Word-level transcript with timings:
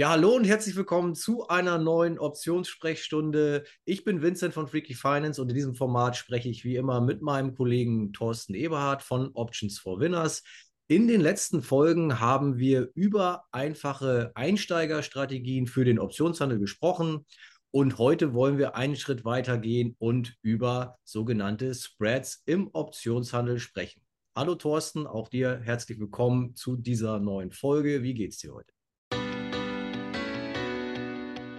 Ja, 0.00 0.10
hallo 0.10 0.36
und 0.36 0.44
herzlich 0.44 0.76
willkommen 0.76 1.16
zu 1.16 1.48
einer 1.48 1.76
neuen 1.76 2.20
Optionssprechstunde. 2.20 3.64
Ich 3.84 4.04
bin 4.04 4.22
Vincent 4.22 4.54
von 4.54 4.68
Freaky 4.68 4.94
Finance 4.94 5.42
und 5.42 5.48
in 5.48 5.56
diesem 5.56 5.74
Format 5.74 6.16
spreche 6.16 6.48
ich 6.48 6.64
wie 6.64 6.76
immer 6.76 7.00
mit 7.00 7.20
meinem 7.20 7.52
Kollegen 7.56 8.12
Thorsten 8.12 8.54
Eberhardt 8.54 9.02
von 9.02 9.32
Options 9.34 9.80
for 9.80 9.98
Winners. 9.98 10.44
In 10.86 11.08
den 11.08 11.20
letzten 11.20 11.62
Folgen 11.62 12.20
haben 12.20 12.58
wir 12.58 12.92
über 12.94 13.46
einfache 13.50 14.30
Einsteigerstrategien 14.36 15.66
für 15.66 15.84
den 15.84 15.98
Optionshandel 15.98 16.60
gesprochen 16.60 17.26
und 17.72 17.98
heute 17.98 18.34
wollen 18.34 18.56
wir 18.56 18.76
einen 18.76 18.94
Schritt 18.94 19.24
weiter 19.24 19.58
gehen 19.58 19.96
und 19.98 20.36
über 20.42 20.96
sogenannte 21.02 21.74
Spreads 21.74 22.44
im 22.46 22.70
Optionshandel 22.72 23.58
sprechen. 23.58 24.00
Hallo 24.36 24.54
Thorsten, 24.54 25.08
auch 25.08 25.28
dir 25.28 25.60
herzlich 25.64 25.98
willkommen 25.98 26.54
zu 26.54 26.76
dieser 26.76 27.18
neuen 27.18 27.50
Folge. 27.50 28.04
Wie 28.04 28.14
geht's 28.14 28.38
dir 28.38 28.54
heute? 28.54 28.77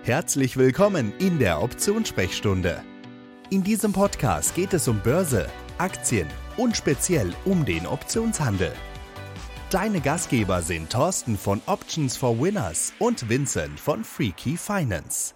Herzlich 0.09 0.57
willkommen 0.57 1.13
in 1.19 1.37
der 1.37 1.61
Optionssprechstunde. 1.61 2.81
In 3.51 3.61
diesem 3.61 3.93
Podcast 3.93 4.55
geht 4.55 4.73
es 4.73 4.87
um 4.87 4.99
Börse, 5.01 5.47
Aktien 5.77 6.27
und 6.57 6.75
speziell 6.75 7.31
um 7.45 7.63
den 7.63 7.85
Optionshandel. 7.85 8.73
Deine 9.69 10.01
Gastgeber 10.01 10.63
sind 10.63 10.89
Thorsten 10.89 11.37
von 11.37 11.61
Options 11.67 12.17
for 12.17 12.41
Winners 12.41 12.91
und 12.97 13.29
Vincent 13.29 13.79
von 13.79 14.03
Freaky 14.03 14.57
Finance. 14.57 15.35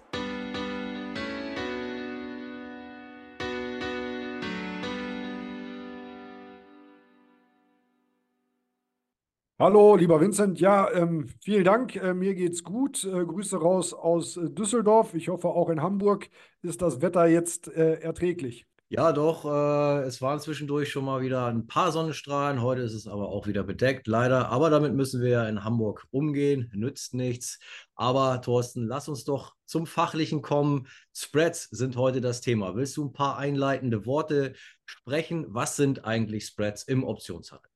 Hallo, 9.58 9.94
lieber 9.94 10.20
Vincent. 10.20 10.58
Ja, 10.58 10.90
ähm, 10.92 11.28
vielen 11.40 11.62
Dank. 11.64 11.94
Äh, 11.94 12.12
mir 12.12 12.34
geht's 12.34 12.64
gut. 12.64 13.04
Äh, 13.04 13.24
Grüße 13.24 13.56
raus 13.56 13.92
aus 13.94 14.36
äh, 14.36 14.50
Düsseldorf. 14.50 15.14
Ich 15.14 15.28
hoffe, 15.28 15.48
auch 15.48 15.68
in 15.70 15.80
Hamburg 15.80 16.28
ist 16.62 16.82
das 16.82 17.00
Wetter 17.02 17.26
jetzt 17.26 17.68
äh, 17.68 18.00
erträglich. 18.00 18.66
Ja, 18.88 19.12
doch. 19.12 19.44
Äh, 19.44 20.06
es 20.06 20.20
waren 20.20 20.40
zwischendurch 20.40 20.90
schon 20.90 21.04
mal 21.04 21.22
wieder 21.22 21.46
ein 21.46 21.68
paar 21.68 21.92
Sonnenstrahlen. 21.92 22.62
Heute 22.62 22.82
ist 22.82 22.94
es 22.94 23.06
aber 23.06 23.28
auch 23.28 23.46
wieder 23.46 23.62
bedeckt, 23.62 24.08
leider. 24.08 24.48
Aber 24.48 24.70
damit 24.70 24.92
müssen 24.94 25.22
wir 25.22 25.30
ja 25.30 25.48
in 25.48 25.62
Hamburg 25.62 26.04
umgehen. 26.10 26.70
Nützt 26.74 27.14
nichts. 27.14 27.60
Aber 27.94 28.40
Thorsten, 28.42 28.86
lass 28.88 29.08
uns 29.08 29.22
doch 29.24 29.54
zum 29.66 29.86
Fachlichen 29.86 30.42
kommen. 30.42 30.88
Spreads 31.14 31.68
sind 31.70 31.96
heute 31.96 32.20
das 32.20 32.40
Thema. 32.40 32.74
Willst 32.74 32.96
du 32.96 33.04
ein 33.04 33.12
paar 33.12 33.38
einleitende 33.38 34.04
Worte 34.04 34.54
sprechen? 34.84 35.46
Was 35.48 35.76
sind 35.76 36.04
eigentlich 36.04 36.44
Spreads 36.46 36.82
im 36.82 37.04
Optionshandel? 37.04 37.73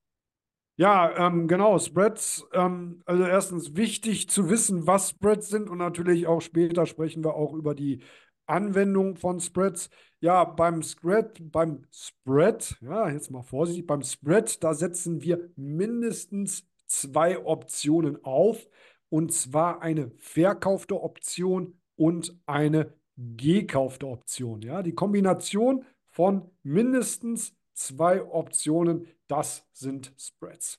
Ja, 0.80 1.26
ähm, 1.26 1.48
genau, 1.48 1.76
Spreads. 1.80 2.46
Ähm, 2.52 3.02
also 3.04 3.24
erstens 3.24 3.74
wichtig 3.74 4.28
zu 4.30 4.48
wissen, 4.48 4.86
was 4.86 5.10
Spreads 5.10 5.48
sind 5.48 5.68
und 5.68 5.78
natürlich 5.78 6.28
auch 6.28 6.40
später 6.40 6.86
sprechen 6.86 7.24
wir 7.24 7.34
auch 7.34 7.52
über 7.52 7.74
die 7.74 8.00
Anwendung 8.46 9.16
von 9.16 9.40
Spreads. 9.40 9.90
Ja, 10.20 10.44
beim 10.44 10.82
Spread, 10.82 11.50
beim 11.50 11.84
Spread, 11.92 12.76
ja, 12.80 13.08
jetzt 13.10 13.30
mal 13.30 13.42
vorsichtig, 13.42 13.86
beim 13.88 14.02
Spread, 14.02 14.62
da 14.62 14.72
setzen 14.72 15.20
wir 15.22 15.50
mindestens 15.56 16.64
zwei 16.86 17.44
Optionen 17.44 18.24
auf 18.24 18.68
und 19.08 19.32
zwar 19.32 19.82
eine 19.82 20.12
verkaufte 20.18 21.02
Option 21.02 21.80
und 21.96 22.36
eine 22.46 22.94
gekaufte 23.16 24.06
Option. 24.06 24.62
Ja, 24.62 24.82
die 24.82 24.94
Kombination 24.94 25.84
von 26.10 26.50
mindestens 26.62 27.52
zwei 27.78 28.22
Optionen, 28.22 29.06
das 29.26 29.66
sind 29.72 30.12
Spreads. 30.18 30.78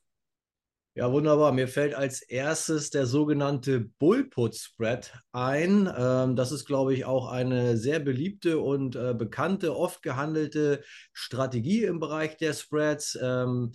Ja, 0.95 1.11
wunderbar. 1.14 1.53
Mir 1.53 1.69
fällt 1.69 1.94
als 1.94 2.22
erstes 2.22 2.89
der 2.89 3.06
sogenannte 3.06 3.80
Bullput-Spread 3.80 5.14
ein. 5.31 5.89
Ähm, 5.95 6.36
das 6.36 6.52
ist, 6.52 6.66
glaube 6.66 6.94
ich, 6.94 7.06
auch 7.06 7.30
eine 7.30 7.78
sehr 7.78 8.00
beliebte 8.00 8.59
und 8.59 8.97
äh, 8.97 9.14
bekannte, 9.14 9.78
oft 9.78 10.02
gehandelte 10.02 10.83
Strategie 11.14 11.85
im 11.85 12.00
Bereich 12.00 12.35
der 12.35 12.53
Spreads. 12.53 13.18
Ähm, 13.22 13.72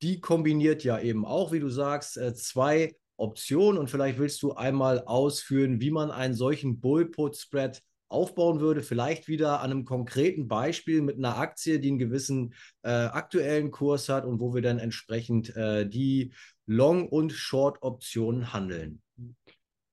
die 0.00 0.20
kombiniert 0.20 0.84
ja 0.84 0.98
eben 0.98 1.26
auch, 1.26 1.52
wie 1.52 1.60
du 1.60 1.68
sagst, 1.68 2.16
äh, 2.16 2.34
zwei 2.34 2.96
Optionen. 3.16 3.78
Und 3.78 3.90
vielleicht 3.90 4.18
willst 4.18 4.42
du 4.42 4.54
einmal 4.54 5.02
ausführen, 5.04 5.82
wie 5.82 5.90
man 5.90 6.10
einen 6.10 6.34
solchen 6.34 6.80
Bullput-Spread 6.80 7.82
aufbauen 8.14 8.60
würde, 8.60 8.82
vielleicht 8.82 9.28
wieder 9.28 9.60
an 9.60 9.70
einem 9.70 9.84
konkreten 9.84 10.48
Beispiel 10.48 11.02
mit 11.02 11.18
einer 11.18 11.36
Aktie, 11.36 11.80
die 11.80 11.88
einen 11.88 11.98
gewissen 11.98 12.54
äh, 12.82 12.90
aktuellen 12.90 13.70
Kurs 13.70 14.08
hat 14.08 14.24
und 14.24 14.40
wo 14.40 14.54
wir 14.54 14.62
dann 14.62 14.78
entsprechend 14.78 15.54
äh, 15.56 15.86
die 15.86 16.32
Long- 16.66 17.08
und 17.08 17.32
Short-Optionen 17.32 18.52
handeln. 18.52 19.02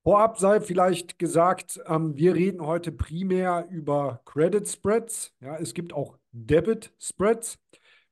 Vorab 0.03 0.39
sei 0.39 0.61
vielleicht 0.61 1.19
gesagt, 1.19 1.79
ähm, 1.85 2.15
wir 2.15 2.33
reden 2.33 2.65
heute 2.65 2.91
primär 2.91 3.67
über 3.69 4.21
Credit 4.25 4.67
Spreads. 4.67 5.33
Ja, 5.41 5.57
es 5.57 5.73
gibt 5.73 5.93
auch 5.93 6.17
Debit 6.31 6.91
Spreads. 6.99 7.59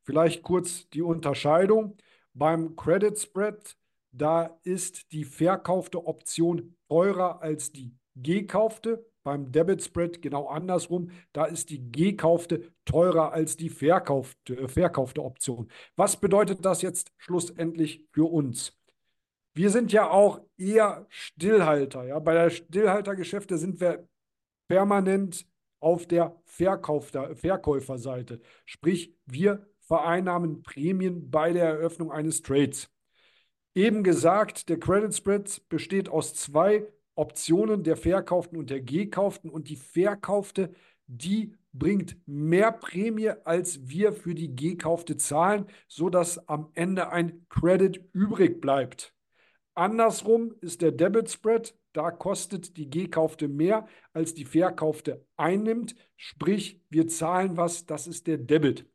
Vielleicht 0.04 0.44
kurz 0.44 0.90
die 0.90 1.02
Unterscheidung. 1.02 1.98
Beim 2.34 2.76
Credit 2.76 3.18
Spread, 3.18 3.76
da 4.12 4.60
ist 4.64 5.12
die 5.12 5.24
verkaufte 5.24 6.06
Option 6.06 6.76
teurer 6.90 7.42
als 7.42 7.72
die 7.72 7.96
gekaufte 8.16 9.09
beim 9.24 9.52
Debit 9.52 9.84
Spread 9.84 10.22
genau 10.22 10.48
andersrum. 10.48 11.12
Da 11.34 11.46
ist 11.46 11.70
die 11.70 11.92
gekaufte 11.92 12.72
teurer 12.86 13.32
als 13.32 13.58
die 13.58 13.70
verkaufte, 13.70 14.58
äh, 14.58 14.68
verkaufte 14.68 15.24
Option. 15.24 15.70
Was 15.96 16.20
bedeutet 16.20 16.66
das 16.66 16.82
jetzt 16.82 17.12
schlussendlich 17.18 18.06
für 18.12 18.32
uns? 18.32 18.78
Wir 19.54 19.70
sind 19.70 19.92
ja 19.92 20.10
auch 20.10 20.42
eher 20.58 21.06
Stillhalter. 21.10 22.06
Ja? 22.06 22.20
Bei 22.20 22.34
der 22.34 22.50
Stillhaltergeschäfte 22.50 23.58
sind 23.58 23.82
wir 23.82 24.08
permanent 24.68 25.46
auf 25.80 26.08
der 26.08 26.36
Verkaufter, 26.46 27.36
Verkäuferseite. 27.36 28.42
Sprich, 28.66 29.16
wir 29.26 29.68
vereinnahmen 29.82 30.62
Prämien 30.62 31.32
bei 31.32 31.52
der 31.52 31.66
Eröffnung 31.66 32.12
eines 32.12 32.42
Trades. 32.42 32.90
Eben 33.74 34.04
gesagt, 34.04 34.70
der 34.70 34.80
Credit 34.80 35.16
Spread 35.16 35.68
besteht 35.70 36.10
aus 36.10 36.36
zwei 36.36 36.88
Optionen 37.20 37.84
der 37.84 37.98
Verkauften 37.98 38.58
und 38.58 38.70
der 38.70 38.80
Gekauften 38.80 39.50
und 39.50 39.68
die 39.68 39.76
Verkaufte, 39.76 40.72
die 41.06 41.54
bringt 41.74 42.16
mehr 42.26 42.72
Prämie, 42.72 43.32
als 43.44 43.90
wir 43.90 44.14
für 44.14 44.34
die 44.34 44.56
Gekaufte 44.56 45.18
zahlen, 45.18 45.66
sodass 45.88 46.48
am 46.48 46.72
Ende 46.76 47.10
ein 47.10 47.46
Credit 47.50 48.02
übrig 48.14 48.62
bleibt. 48.62 49.14
Andersrum 49.76 50.56
ist 50.62 50.82
der 50.82 50.94
Debit 50.94 51.30
Spread, 51.30 51.76
da 51.92 52.10
kostet 52.10 52.78
die 52.78 52.90
Gekaufte 52.90 53.50
mehr, 53.50 53.88
als 54.14 54.34
die 54.34 54.46
Verkaufte 54.46 55.26
einnimmt, 55.36 55.96
sprich 56.16 56.82
wir 56.90 57.08
zahlen 57.08 57.58
was, 57.58 57.86
das 57.86 58.08
ist 58.08 58.28
der 58.28 58.38
Debit. 58.38 58.86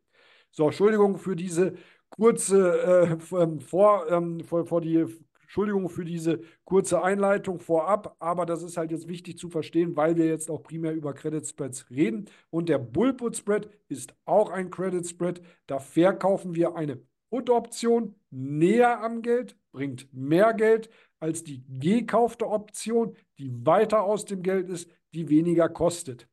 So, 0.50 0.64
Entschuldigung 0.64 1.18
für 1.18 1.36
diese 1.36 1.74
kurze 2.08 3.18
äh, 3.20 3.60
vor, 3.60 4.10
ähm, 4.10 4.40
vor, 4.40 4.64
vor 4.66 4.80
die 4.80 5.04
Entschuldigung 5.54 5.88
für 5.88 6.04
diese 6.04 6.40
kurze 6.64 7.04
Einleitung 7.04 7.60
vorab, 7.60 8.16
aber 8.18 8.44
das 8.44 8.64
ist 8.64 8.76
halt 8.76 8.90
jetzt 8.90 9.06
wichtig 9.06 9.38
zu 9.38 9.48
verstehen, 9.48 9.94
weil 9.94 10.16
wir 10.16 10.26
jetzt 10.26 10.50
auch 10.50 10.64
primär 10.64 10.92
über 10.92 11.14
Credit 11.14 11.46
Spreads 11.46 11.88
reden. 11.90 12.24
Und 12.50 12.68
der 12.68 12.78
Bullput 12.78 13.36
Spread 13.36 13.68
ist 13.86 14.16
auch 14.24 14.50
ein 14.50 14.68
Credit 14.72 15.06
Spread. 15.06 15.40
Da 15.68 15.78
verkaufen 15.78 16.56
wir 16.56 16.74
eine 16.74 16.98
Put-Option 17.30 18.16
näher 18.30 19.00
am 19.00 19.22
Geld, 19.22 19.56
bringt 19.70 20.12
mehr 20.12 20.54
Geld 20.54 20.90
als 21.20 21.44
die 21.44 21.62
gekaufte 21.68 22.48
Option, 22.48 23.16
die 23.38 23.52
weiter 23.64 24.02
aus 24.02 24.24
dem 24.24 24.42
Geld 24.42 24.68
ist, 24.68 24.90
die 25.12 25.28
weniger 25.28 25.68
kostet. 25.68 26.26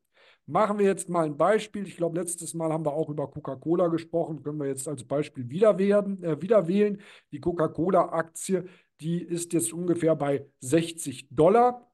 Machen 0.48 0.80
wir 0.80 0.88
jetzt 0.88 1.08
mal 1.08 1.26
ein 1.26 1.38
Beispiel. 1.38 1.88
Ich 1.88 1.96
glaube, 1.96 2.20
letztes 2.20 2.56
Mal 2.56 2.74
haben 2.74 2.86
wir 2.86 2.94
auch 2.94 3.10
über 3.10 3.30
Coca-Cola 3.30 3.88
gesprochen. 3.88 4.42
Können 4.42 4.60
wir 4.60 4.68
jetzt 4.68 4.88
als 4.88 5.04
Beispiel 5.04 5.50
wieder, 5.50 5.78
werden, 5.78 6.24
äh, 6.24 6.42
wieder 6.42 6.68
wählen. 6.68 7.00
Die 7.32 7.40
Coca-Cola-Aktie 7.40 8.66
die 9.02 9.22
ist 9.22 9.54
jetzt 9.54 9.74
ungefähr 9.74 10.16
bei 10.16 10.46
60 10.60 11.28
Dollar. 11.32 11.92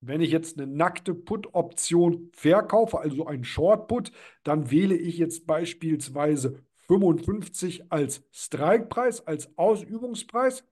Wenn 0.00 0.20
ich 0.20 0.32
jetzt 0.32 0.58
eine 0.58 0.66
nackte 0.66 1.14
Put-Option 1.14 2.30
verkaufe, 2.32 2.98
also 2.98 3.26
ein 3.26 3.44
Short-Put, 3.44 4.10
dann 4.42 4.70
wähle 4.70 4.96
ich 4.96 5.18
jetzt 5.18 5.46
beispielsweise 5.46 6.60
55 6.88 7.92
als 7.92 8.24
Strike-Preis, 8.32 9.26
als 9.26 9.56
Ausübungspreis. 9.56 10.64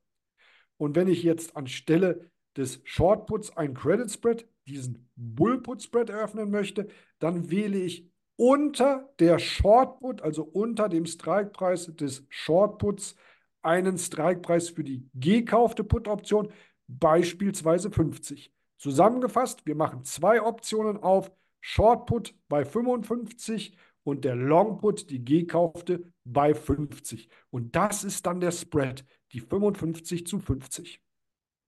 Und 0.79 0.97
wenn 0.97 1.09
ich 1.09 1.23
jetzt 1.23 1.57
anstelle 1.57 2.31
des 2.57 2.81
Short-Puts 2.85 3.57
ein 3.57 3.75
Credit 3.75 4.11
Spread, 4.11 4.49
diesen 4.67 5.09
Bull-Put-Spread 5.15 6.11
eröffnen 6.11 6.51
möchte, 6.51 6.89
dann 7.21 7.51
wähle 7.51 7.79
ich 7.79 8.11
unter 8.37 9.13
der 9.19 9.39
Short-Put, 9.39 10.23
also 10.23 10.43
unter 10.43 10.89
dem 10.89 11.07
Strike-Preis 11.07 11.95
des 11.95 12.27
Short-Puts, 12.31 13.15
einen 13.63 13.99
Strikepreis 13.99 14.71
für 14.71 14.85
die 14.85 15.09
gekaufte 15.15 15.85
Put-Option, 15.85 16.53
beispielsweise 16.89 17.91
50. 17.91 18.53
Zusammengefasst, 18.79 19.67
wir 19.67 19.75
machen 19.75 20.05
zwei 20.05 20.43
Optionen 20.43 20.97
auf, 20.97 21.31
Short 21.61 22.07
Put 22.07 22.35
bei 22.49 22.65
55 22.65 23.77
und 24.03 24.25
der 24.25 24.35
Long 24.35 24.79
Put, 24.79 25.11
die 25.11 25.25
gekaufte, 25.25 26.05
bei 26.25 26.55
50. 26.55 27.29
Und 27.51 27.77
das 27.77 28.05
ist 28.05 28.27
dann 28.27 28.41
der 28.41 28.53
Spread, 28.53 29.05
die 29.33 29.41
55 29.41 30.27
zu 30.27 30.39
50. 30.39 31.03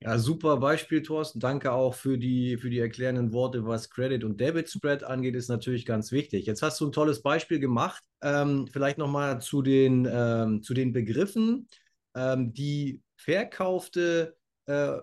Ja, 0.00 0.18
super 0.18 0.56
Beispiel, 0.56 1.00
Thorsten. 1.02 1.38
Danke 1.38 1.70
auch 1.70 1.94
für 1.94 2.18
die, 2.18 2.56
für 2.56 2.70
die 2.70 2.80
erklärenden 2.80 3.32
Worte, 3.32 3.64
was 3.66 3.88
Credit 3.88 4.24
und 4.24 4.40
Debit 4.40 4.68
Spread 4.68 5.04
angeht, 5.04 5.36
ist 5.36 5.48
natürlich 5.48 5.86
ganz 5.86 6.10
wichtig. 6.10 6.46
Jetzt 6.46 6.62
hast 6.62 6.80
du 6.80 6.86
ein 6.86 6.92
tolles 6.92 7.22
Beispiel 7.22 7.60
gemacht. 7.60 8.02
Ähm, 8.20 8.66
vielleicht 8.66 8.98
nochmal 8.98 9.40
zu, 9.40 9.62
ähm, 9.64 10.62
zu 10.62 10.74
den 10.74 10.92
Begriffen. 10.92 11.68
Ähm, 12.14 12.52
die 12.52 13.02
verkaufte 13.16 14.36
äh, 14.66 14.96
äh, 14.96 15.02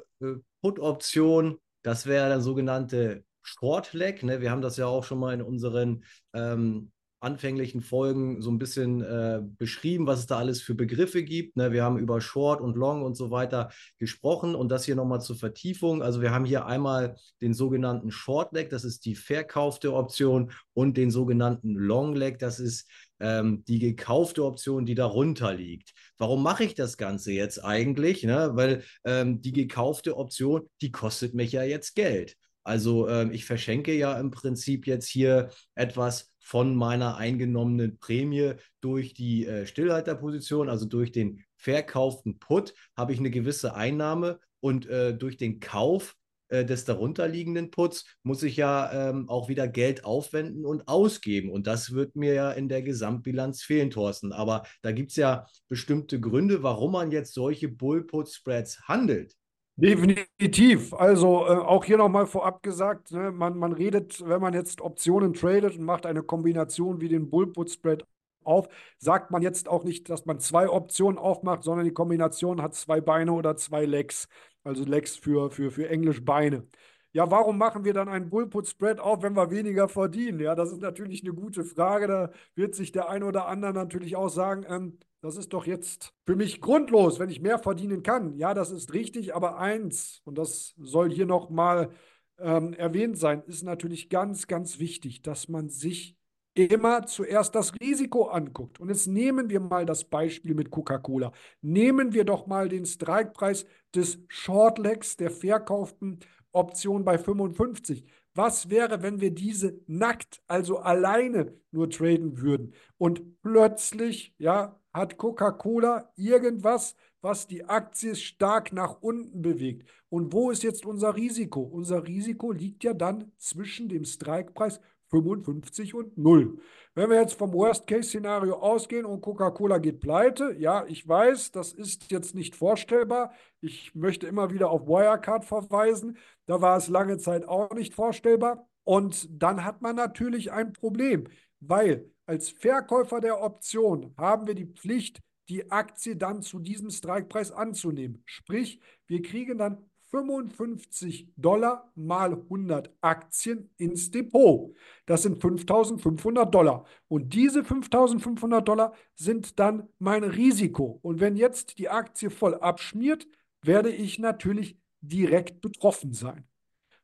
Put-Option, 0.62 1.60
das 1.84 2.06
wäre 2.06 2.30
der 2.30 2.42
sogenannte 2.42 3.24
Short 3.42 3.94
Leg. 3.94 4.24
Ne? 4.24 4.42
Wir 4.42 4.52
haben 4.52 4.62
das 4.62 4.78
ja 4.78 4.86
auch 4.86 5.04
schon 5.04 5.20
mal 5.20 5.34
in 5.34 5.42
unseren 5.42 6.04
ähm, 6.34 6.92
anfänglichen 7.20 7.82
Folgen 7.82 8.42
so 8.42 8.50
ein 8.50 8.60
bisschen 8.60 9.02
äh, 9.02 9.42
beschrieben, 9.58 10.08
was 10.08 10.20
es 10.20 10.28
da 10.28 10.38
alles 10.38 10.62
für 10.62 10.76
Begriffe 10.76 11.24
gibt. 11.24 11.58
Ne? 11.58 11.72
Wir 11.72 11.84
haben 11.84 11.98
über 11.98 12.22
Short 12.22 12.62
und 12.62 12.78
Long 12.78 13.04
und 13.04 13.16
so 13.16 13.32
weiter 13.32 13.70
gesprochen 13.98 14.56
und 14.56 14.70
das 14.70 14.86
hier 14.86 14.96
nochmal 14.96 15.22
zur 15.22 15.36
Vertiefung. 15.36 16.02
Also 16.02 16.22
wir 16.22 16.32
haben 16.32 16.46
hier 16.46 16.66
einmal 16.66 17.16
den 17.42 17.54
sogenannten 17.54 18.12
Short 18.12 18.54
Leg, 18.54 18.70
das 18.70 18.84
ist 18.84 19.06
die 19.06 19.16
verkaufte 19.16 19.94
Option 19.94 20.52
und 20.74 20.98
den 20.98 21.12
sogenannten 21.12 21.74
Long 21.74 22.16
Leg, 22.16 22.40
das 22.40 22.60
ist 22.60 22.90
ähm, 23.20 23.64
die 23.66 23.80
gekaufte 23.80 24.46
Option, 24.46 24.86
die 24.86 24.96
darunter 24.96 25.54
liegt. 25.54 25.94
Warum 26.18 26.42
mache 26.42 26.64
ich 26.64 26.74
das 26.74 26.98
Ganze 26.98 27.32
jetzt 27.32 27.64
eigentlich? 27.64 28.24
Ne? 28.24 28.52
Weil 28.54 28.84
ähm, 29.04 29.42
die 29.42 29.52
gekaufte 29.52 30.16
Option, 30.18 30.70
die 30.82 30.92
kostet 30.92 31.34
mich 31.34 31.52
ja 31.52 31.64
jetzt 31.64 31.96
Geld. 31.96 32.38
Also 32.70 33.10
ähm, 33.10 33.32
ich 33.32 33.46
verschenke 33.46 33.94
ja 33.96 34.18
im 34.20 34.30
Prinzip 34.30 34.86
jetzt 34.86 35.08
hier 35.08 35.50
etwas 35.74 36.32
von 36.40 36.76
meiner 36.76 37.18
eingenommenen 37.18 37.98
Prämie 37.98 38.54
durch 38.80 39.16
die 39.16 39.48
äh, 39.48 39.66
Stillhalterposition, 39.66 40.70
also 40.70 40.86
durch 40.86 41.12
den 41.12 41.44
verkauften 41.56 42.38
Put, 42.38 42.76
habe 42.96 43.12
ich 43.12 43.20
eine 43.20 43.32
gewisse 43.32 43.74
Einnahme 43.74 44.40
und 44.60 44.86
äh, 44.86 45.18
durch 45.18 45.38
den 45.38 45.60
Kauf 45.60 46.16
äh, 46.50 46.64
des 46.64 46.86
darunterliegenden 46.86 47.72
Puts 47.72 48.06
muss 48.22 48.44
ich 48.44 48.58
ja 48.58 49.10
ähm, 49.10 49.28
auch 49.30 49.50
wieder 49.50 49.68
Geld 49.68 50.06
aufwenden 50.06 50.64
und 50.64 50.88
ausgeben. 50.88 51.50
Und 51.50 51.66
das 51.66 51.94
wird 51.94 52.16
mir 52.16 52.36
ja 52.36 52.52
in 52.52 52.70
der 52.70 52.84
Gesamtbilanz 52.84 53.64
fehlen, 53.64 53.90
Thorsten. 53.90 54.32
Aber 54.32 54.64
da 54.84 54.92
gibt 54.92 55.10
es 55.10 55.18
ja 55.18 55.48
bestimmte 55.70 56.20
Gründe, 56.20 56.62
warum 56.62 56.92
man 56.92 57.12
jetzt 57.12 57.34
solche 57.34 57.68
Bull-Put-Spreads 57.68 58.88
handelt. 58.88 59.39
Definitiv. 59.82 60.94
Also 60.94 61.46
äh, 61.48 61.52
auch 61.52 61.86
hier 61.86 61.98
nochmal 61.98 62.28
vorab 62.28 62.62
gesagt, 62.64 63.12
ne, 63.12 63.32
man, 63.32 63.58
man 63.58 63.72
redet, 63.72 64.22
wenn 64.28 64.42
man 64.42 64.54
jetzt 64.54 64.82
Optionen 64.82 65.34
tradet 65.34 65.78
und 65.78 65.86
macht 65.86 66.06
eine 66.06 66.22
Kombination 66.22 67.00
wie 67.00 67.08
den 67.08 67.30
Bull-Put-Spread 67.30 68.06
auf, 68.44 68.68
sagt 68.98 69.32
man 69.32 69.42
jetzt 69.42 69.70
auch 69.70 69.86
nicht, 69.86 70.10
dass 70.10 70.26
man 70.26 70.40
zwei 70.42 70.70
Optionen 70.70 71.18
aufmacht, 71.18 71.64
sondern 71.64 71.86
die 71.86 71.94
Kombination 71.94 72.62
hat 72.62 72.76
zwei 72.76 73.00
Beine 73.00 73.32
oder 73.32 73.56
zwei 73.56 73.86
Legs. 73.86 74.28
Also 74.66 74.84
Legs 74.84 75.16
für, 75.16 75.50
für, 75.50 75.72
für 75.72 75.88
Englisch 75.88 76.26
Beine. 76.26 76.68
Ja, 77.14 77.32
warum 77.32 77.58
machen 77.58 77.86
wir 77.86 77.94
dann 77.94 78.10
einen 78.10 78.30
Bullput-Spread 78.30 79.00
auf, 79.00 79.24
wenn 79.24 79.36
wir 79.36 79.50
weniger 79.50 79.88
verdienen? 79.88 80.40
Ja, 80.42 80.56
das 80.56 80.72
ist 80.74 80.82
natürlich 80.82 81.24
eine 81.24 81.34
gute 81.34 81.64
Frage. 81.64 82.08
Da 82.08 82.32
wird 82.56 82.76
sich 82.76 82.92
der 82.92 83.10
ein 83.10 83.24
oder 83.24 83.48
andere 83.48 83.74
natürlich 83.74 84.16
auch 84.18 84.30
sagen, 84.30 84.66
ähm, 84.68 85.00
das 85.22 85.36
ist 85.36 85.54
doch 85.54 85.66
jetzt 85.66 86.14
für 86.26 86.36
mich 86.36 86.62
grundlos, 86.62 87.20
wenn 87.20 87.30
ich 87.30 87.42
mehr 87.42 87.60
verdienen 87.60 88.04
kann. 88.04 88.36
Ja, 88.36 88.54
das 88.54 88.72
ist 88.72 88.94
richtig, 88.94 89.36
aber 89.36 89.58
eins, 89.60 90.22
und 90.24 90.38
das 90.38 90.74
soll 90.78 91.12
hier 91.12 91.26
nochmal 91.26 91.90
ähm, 92.38 92.74
erwähnt 92.74 93.18
sein, 93.18 93.44
ist 93.48 93.64
natürlich 93.64 94.10
ganz, 94.10 94.48
ganz 94.48 94.80
wichtig, 94.80 95.22
dass 95.22 95.50
man 95.50 95.70
sich 95.70 96.16
immer 96.54 97.06
zuerst 97.06 97.56
das 97.56 97.74
Risiko 97.80 98.26
anguckt. 98.26 98.80
Und 98.80 98.90
jetzt 98.90 99.08
nehmen 99.08 99.50
wir 99.50 99.60
mal 99.60 99.86
das 99.86 100.04
Beispiel 100.04 100.54
mit 100.56 100.72
Coca-Cola. 100.72 101.32
Nehmen 101.62 102.14
wir 102.14 102.26
doch 102.26 102.48
mal 102.48 102.70
den 102.70 102.86
Strikepreis 102.86 103.66
des 103.96 104.20
Shortlegs 104.28 105.16
der 105.16 105.32
verkauften 105.32 106.20
Option 106.52 107.06
bei 107.06 107.18
55. 107.18 108.06
Was 108.36 108.70
wäre, 108.70 109.02
wenn 109.02 109.20
wir 109.22 109.32
diese 109.32 109.80
nackt, 109.88 110.42
also 110.48 110.78
alleine 110.78 111.54
nur 111.72 111.90
traden 111.90 112.40
würden? 112.40 112.74
Und 112.98 113.42
plötzlich, 113.42 114.34
ja, 114.38 114.80
hat 114.94 115.18
Coca-Cola 115.18 116.12
irgendwas, 116.16 116.96
was 117.22 117.48
die 117.48 117.66
Aktie 117.66 118.16
stark 118.16 118.72
nach 118.72 119.02
unten 119.02 119.42
bewegt. 119.42 119.90
Und 120.10 120.34
wo 120.34 120.52
ist 120.52 120.64
jetzt 120.64 120.86
unser 120.86 121.16
Risiko? 121.16 121.62
Unser 121.62 122.08
Risiko 122.08 122.52
liegt 122.52 122.84
ja 122.84 122.94
dann 122.94 123.32
zwischen 123.38 123.90
dem 123.90 124.06
Strikepreis 124.06 124.80
55 125.10 125.94
und 125.96 126.18
0. 126.18 126.60
Wenn 127.00 127.12
wir 127.12 127.22
jetzt 127.22 127.36
vom 127.36 127.54
Worst-Case-Szenario 127.54 128.56
ausgehen 128.56 129.06
und 129.06 129.22
Coca-Cola 129.22 129.78
geht 129.78 130.02
pleite, 130.02 130.54
ja, 130.60 130.84
ich 130.86 131.08
weiß, 131.08 131.54
das 131.54 131.72
ist 131.72 132.12
jetzt 132.12 132.36
nicht 132.36 132.58
vorstellbar. 132.58 133.32
Ich 133.62 133.96
möchte 133.96 134.28
immer 134.28 134.52
wieder 134.52 134.70
auf 134.70 134.86
Wirecard 134.86 135.46
verweisen. 135.46 136.18
Da 136.46 136.60
war 136.60 136.76
es 136.76 136.90
lange 136.90 137.18
Zeit 137.18 137.48
auch 137.48 137.72
nicht 137.72 137.94
vorstellbar. 137.94 138.68
Und 138.84 139.30
dann 139.32 139.64
hat 139.64 139.82
man 139.82 139.96
natürlich 139.96 140.52
ein 140.52 140.74
Problem, 140.74 141.30
weil 141.62 142.12
als 142.26 142.50
Verkäufer 142.50 143.22
der 143.22 143.42
Option 143.42 144.14
haben 144.18 144.46
wir 144.46 144.54
die 144.54 144.66
Pflicht, 144.68 145.22
die 145.48 145.72
Aktie 145.72 146.18
dann 146.18 146.42
zu 146.42 146.60
diesem 146.60 146.90
Strikepreis 146.90 147.54
anzunehmen. 147.54 148.24
Sprich, 148.26 148.82
wir 149.08 149.22
kriegen 149.22 149.58
dann 149.58 149.89
55 150.12 151.34
Dollar 151.38 151.92
mal 151.96 152.34
100 152.34 152.92
Aktien 153.02 153.70
ins 153.78 154.10
Depot. 154.12 154.76
Das 155.06 155.24
sind 155.24 155.40
5500 155.42 156.54
Dollar. 156.54 156.86
Und 157.08 157.34
diese 157.34 157.64
5500 157.64 158.68
Dollar 158.68 158.94
sind 159.16 159.60
dann 159.60 159.88
mein 160.00 160.24
Risiko. 160.24 161.00
Und 161.02 161.20
wenn 161.20 161.36
jetzt 161.36 161.78
die 161.78 161.90
Aktie 161.90 162.30
voll 162.30 162.56
abschmiert, 162.56 163.28
werde 163.62 163.92
ich 163.92 164.20
natürlich 164.20 164.78
direkt 165.02 165.62
betroffen 165.62 166.14
sein. 166.14 166.46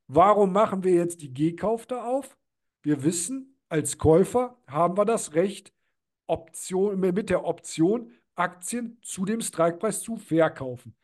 Warum 0.07 0.53
machen 0.53 0.83
wir 0.83 0.93
jetzt 0.93 1.21
die 1.21 1.33
G-Kauf 1.33 1.85
da 1.85 2.05
auf? 2.05 2.37
Wir 2.81 3.03
wissen, 3.03 3.57
als 3.69 3.97
Käufer 3.97 4.57
haben 4.67 4.97
wir 4.97 5.05
das 5.05 5.33
Recht, 5.33 5.73
Option, 6.27 6.99
mit 6.99 7.29
der 7.29 7.45
Option 7.45 8.11
Aktien 8.35 8.97
zu 9.01 9.25
dem 9.25 9.41
Strikepreis 9.41 10.01
zu 10.01 10.17
verkaufen. 10.17 10.95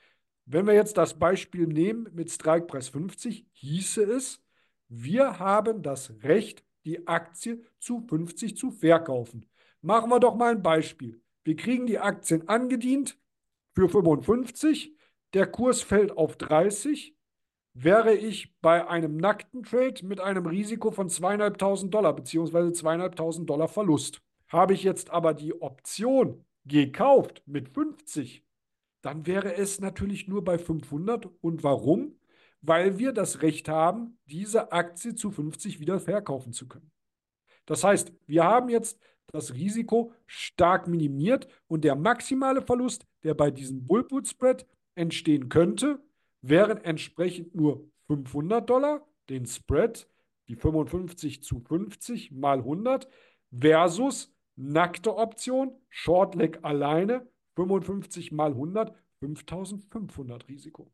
Wenn 0.45 0.67
wir 0.67 0.73
jetzt 0.73 0.97
das 0.97 1.17
Beispiel 1.17 1.67
nehmen 1.67 2.09
mit 2.13 2.31
Strikepreis 2.31 2.89
50, 2.89 3.45
hieße 3.53 4.03
es, 4.03 4.41
wir 4.89 5.39
haben 5.39 5.81
das 5.83 6.11
Recht, 6.23 6.63
die 6.83 7.07
Aktie 7.07 7.63
zu 7.79 8.01
50 8.01 8.57
zu 8.57 8.71
verkaufen. 8.71 9.45
Machen 9.81 10.09
wir 10.09 10.19
doch 10.19 10.35
mal 10.35 10.51
ein 10.51 10.63
Beispiel. 10.63 11.21
Wir 11.43 11.55
kriegen 11.55 11.88
die 11.88 11.99
Aktien 11.99 12.47
angedient 12.49 13.17
für 13.73 13.88
55, 13.88 14.95
der 15.33 15.47
Kurs 15.47 15.81
fällt 15.81 16.11
auf 16.11 16.35
30, 16.38 17.15
wäre 17.73 18.13
ich 18.13 18.59
bei 18.59 18.88
einem 18.88 19.17
nackten 19.17 19.63
Trade 19.63 20.05
mit 20.05 20.19
einem 20.19 20.45
Risiko 20.45 20.91
von 20.91 21.10
zweieinhalbtausend 21.10 21.93
Dollar 21.93 22.13
bzw. 22.13 22.74
zweieinhalbtausend 22.74 23.50
Dollar 23.50 23.69
Verlust. 23.69 24.21
Habe 24.50 24.74
ich 24.74 24.83
jetzt 24.83 25.10
aber 25.10 25.33
die 25.33 25.62
Option 25.62 26.45
gekauft 26.65 27.41
mit 27.45 27.69
50, 27.69 28.43
dann 29.01 29.25
wäre 29.25 29.55
es 29.55 29.79
natürlich 29.79 30.27
nur 30.27 30.43
bei 30.43 30.58
500. 30.58 31.27
Und 31.41 31.63
warum? 31.63 32.20
Weil 32.62 33.00
wir 33.00 33.12
das 33.12 33.41
Recht 33.41 33.67
haben, 33.67 34.20
diese 34.25 34.72
Aktie 34.72 35.15
zu 35.15 35.31
50 35.31 35.79
wieder 35.79 36.00
verkaufen 36.00 36.53
zu 36.53 36.67
können. 36.67 36.91
Das 37.65 37.84
heißt, 37.84 38.13
wir 38.27 38.43
haben 38.43 38.70
jetzt 38.70 39.00
das 39.31 39.53
Risiko 39.53 40.13
stark 40.27 40.88
minimiert 40.88 41.48
und 41.67 41.84
der 41.84 41.96
maximale 41.96 42.62
Verlust, 42.62 43.05
der 43.24 43.34
bei 43.34 43.50
diesem 43.50 43.88
Bullput 43.88 44.27
Spread 44.27 44.67
entstehen 44.96 45.50
könnte, 45.50 46.03
wären 46.41 46.77
entsprechend 46.84 47.55
nur 47.55 47.89
500 48.08 48.70
Dollar, 48.70 49.08
den 49.29 49.46
Spread, 49.46 50.08
die 50.48 50.55
55 50.55 51.43
zu 51.43 51.60
50 51.60 52.31
mal 52.31 52.58
100, 52.60 53.08
versus 53.58 54.34
nackte 54.55 55.15
Option, 55.15 55.75
Short 55.89 56.36
Leg 56.36 56.60
alleine, 56.63 57.30
55 57.55 58.31
mal 58.31 58.51
100, 58.51 58.93
5500 59.20 60.48
Risiko. 60.48 60.91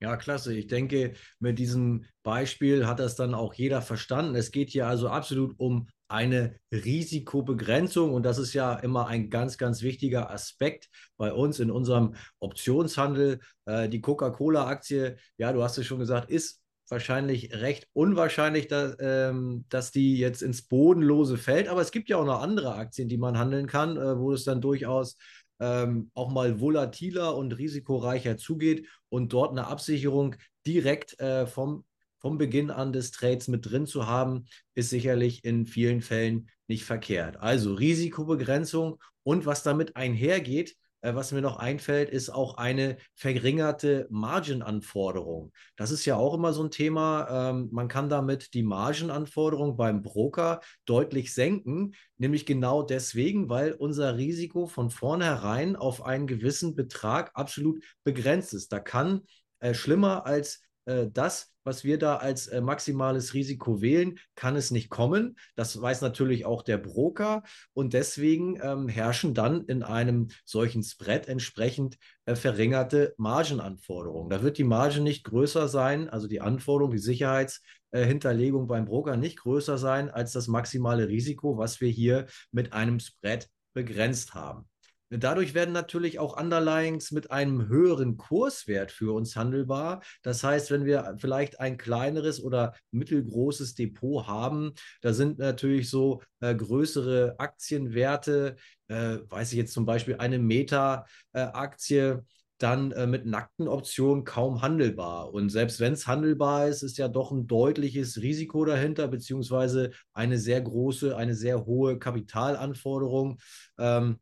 Ja, 0.00 0.16
klasse. 0.16 0.54
Ich 0.54 0.68
denke, 0.68 1.14
mit 1.40 1.58
diesem 1.58 2.04
Beispiel 2.22 2.86
hat 2.86 3.00
das 3.00 3.16
dann 3.16 3.34
auch 3.34 3.54
jeder 3.54 3.82
verstanden. 3.82 4.36
Es 4.36 4.52
geht 4.52 4.70
hier 4.70 4.86
also 4.86 5.08
absolut 5.08 5.58
um 5.58 5.88
eine 6.06 6.54
Risikobegrenzung 6.72 8.14
und 8.14 8.22
das 8.22 8.38
ist 8.38 8.54
ja 8.54 8.74
immer 8.74 9.08
ein 9.08 9.28
ganz, 9.28 9.58
ganz 9.58 9.82
wichtiger 9.82 10.30
Aspekt 10.30 10.88
bei 11.16 11.32
uns 11.32 11.58
in 11.58 11.70
unserem 11.70 12.14
Optionshandel. 12.38 13.40
Äh, 13.66 13.88
die 13.88 14.00
Coca-Cola-Aktie, 14.00 15.16
ja, 15.36 15.52
du 15.52 15.62
hast 15.62 15.76
es 15.78 15.86
schon 15.86 15.98
gesagt, 15.98 16.30
ist 16.30 16.62
wahrscheinlich 16.88 17.52
recht 17.54 17.88
unwahrscheinlich, 17.92 18.68
dass, 18.68 18.96
ähm, 19.00 19.64
dass 19.68 19.90
die 19.90 20.16
jetzt 20.16 20.42
ins 20.42 20.66
Bodenlose 20.66 21.36
fällt. 21.36 21.68
Aber 21.68 21.82
es 21.82 21.90
gibt 21.90 22.08
ja 22.08 22.16
auch 22.16 22.24
noch 22.24 22.40
andere 22.40 22.74
Aktien, 22.74 23.08
die 23.08 23.18
man 23.18 23.36
handeln 23.36 23.66
kann, 23.66 23.96
äh, 23.96 24.18
wo 24.18 24.32
es 24.32 24.44
dann 24.44 24.60
durchaus 24.60 25.16
ähm, 25.60 26.10
auch 26.14 26.30
mal 26.30 26.60
volatiler 26.60 27.36
und 27.36 27.52
risikoreicher 27.52 28.36
zugeht 28.36 28.86
und 29.08 29.32
dort 29.32 29.52
eine 29.52 29.66
Absicherung 29.66 30.36
direkt 30.66 31.18
äh, 31.20 31.46
vom, 31.46 31.84
vom 32.18 32.38
Beginn 32.38 32.70
an 32.70 32.92
des 32.92 33.10
Trades 33.10 33.48
mit 33.48 33.68
drin 33.70 33.86
zu 33.86 34.06
haben, 34.06 34.44
ist 34.74 34.90
sicherlich 34.90 35.44
in 35.44 35.66
vielen 35.66 36.02
Fällen 36.02 36.48
nicht 36.66 36.84
verkehrt. 36.84 37.38
Also 37.38 37.74
Risikobegrenzung 37.74 39.00
und 39.22 39.46
was 39.46 39.62
damit 39.62 39.96
einhergeht, 39.96 40.76
was 41.02 41.32
mir 41.32 41.40
noch 41.40 41.58
einfällt, 41.58 42.10
ist 42.10 42.30
auch 42.30 42.56
eine 42.56 42.96
verringerte 43.14 44.06
Margenanforderung. 44.10 45.52
Das 45.76 45.90
ist 45.90 46.04
ja 46.04 46.16
auch 46.16 46.34
immer 46.34 46.52
so 46.52 46.62
ein 46.62 46.70
Thema. 46.70 47.50
Ähm, 47.50 47.68
man 47.70 47.88
kann 47.88 48.08
damit 48.08 48.54
die 48.54 48.62
Margenanforderung 48.62 49.76
beim 49.76 50.02
Broker 50.02 50.60
deutlich 50.84 51.34
senken, 51.34 51.94
nämlich 52.16 52.46
genau 52.46 52.82
deswegen, 52.82 53.48
weil 53.48 53.72
unser 53.72 54.16
Risiko 54.16 54.66
von 54.66 54.90
vornherein 54.90 55.76
auf 55.76 56.04
einen 56.04 56.26
gewissen 56.26 56.74
Betrag 56.74 57.30
absolut 57.34 57.82
begrenzt 58.04 58.54
ist. 58.54 58.72
Da 58.72 58.80
kann 58.80 59.22
äh, 59.60 59.74
schlimmer 59.74 60.26
als 60.26 60.56
äh, 60.56 60.67
das, 61.12 61.52
was 61.68 61.84
wir 61.84 61.98
da 61.98 62.16
als 62.16 62.46
äh, 62.46 62.62
maximales 62.62 63.34
Risiko 63.34 63.82
wählen, 63.82 64.18
kann 64.34 64.56
es 64.56 64.70
nicht 64.70 64.88
kommen. 64.88 65.36
Das 65.54 65.80
weiß 65.80 66.00
natürlich 66.00 66.46
auch 66.46 66.62
der 66.62 66.78
Broker 66.78 67.42
und 67.74 67.92
deswegen 67.92 68.58
ähm, 68.62 68.88
herrschen 68.88 69.34
dann 69.34 69.66
in 69.66 69.82
einem 69.82 70.28
solchen 70.46 70.82
Spread 70.82 71.28
entsprechend 71.28 71.98
äh, 72.24 72.34
verringerte 72.34 73.14
Margenanforderungen. 73.18 74.30
Da 74.30 74.42
wird 74.42 74.56
die 74.56 74.64
Marge 74.64 75.00
nicht 75.00 75.24
größer 75.24 75.68
sein, 75.68 76.08
also 76.08 76.26
die 76.26 76.40
Anforderung, 76.40 76.92
die 76.92 76.98
Sicherheitshinterlegung 76.98 78.66
beim 78.66 78.86
Broker 78.86 79.18
nicht 79.18 79.38
größer 79.38 79.76
sein 79.76 80.08
als 80.08 80.32
das 80.32 80.48
maximale 80.48 81.08
Risiko, 81.08 81.58
was 81.58 81.82
wir 81.82 81.90
hier 81.90 82.26
mit 82.50 82.72
einem 82.72 82.98
Spread 82.98 83.46
begrenzt 83.74 84.32
haben. 84.32 84.66
Dadurch 85.10 85.54
werden 85.54 85.72
natürlich 85.72 86.18
auch 86.18 86.38
Underlyings 86.38 87.12
mit 87.12 87.30
einem 87.30 87.68
höheren 87.68 88.16
Kurswert 88.16 88.92
für 88.92 89.14
uns 89.14 89.36
handelbar. 89.36 90.02
Das 90.22 90.44
heißt, 90.44 90.70
wenn 90.70 90.84
wir 90.84 91.16
vielleicht 91.18 91.60
ein 91.60 91.78
kleineres 91.78 92.42
oder 92.42 92.74
mittelgroßes 92.90 93.74
Depot 93.74 94.26
haben, 94.26 94.72
da 95.00 95.12
sind 95.12 95.38
natürlich 95.38 95.88
so 95.88 96.22
äh, 96.40 96.54
größere 96.54 97.36
Aktienwerte, 97.38 98.56
äh, 98.88 99.18
weiß 99.28 99.52
ich 99.52 99.58
jetzt 99.58 99.72
zum 99.72 99.86
Beispiel 99.86 100.16
eine 100.16 100.38
Meta-Aktie, 100.38 102.08
äh, 102.10 102.22
dann 102.58 102.90
äh, 102.92 103.06
mit 103.06 103.24
nackten 103.24 103.68
Optionen 103.68 104.24
kaum 104.24 104.62
handelbar. 104.62 105.32
Und 105.32 105.50
selbst 105.50 105.80
wenn 105.80 105.92
es 105.92 106.06
handelbar 106.06 106.68
ist, 106.68 106.82
ist 106.82 106.98
ja 106.98 107.08
doch 107.08 107.30
ein 107.30 107.46
deutliches 107.46 108.20
Risiko 108.20 108.64
dahinter, 108.64 109.08
beziehungsweise 109.08 109.92
eine 110.12 110.38
sehr 110.38 110.60
große, 110.60 111.16
eine 111.16 111.34
sehr 111.34 111.66
hohe 111.66 111.98
Kapitalanforderung. 111.98 113.38
Ähm, 113.78 114.18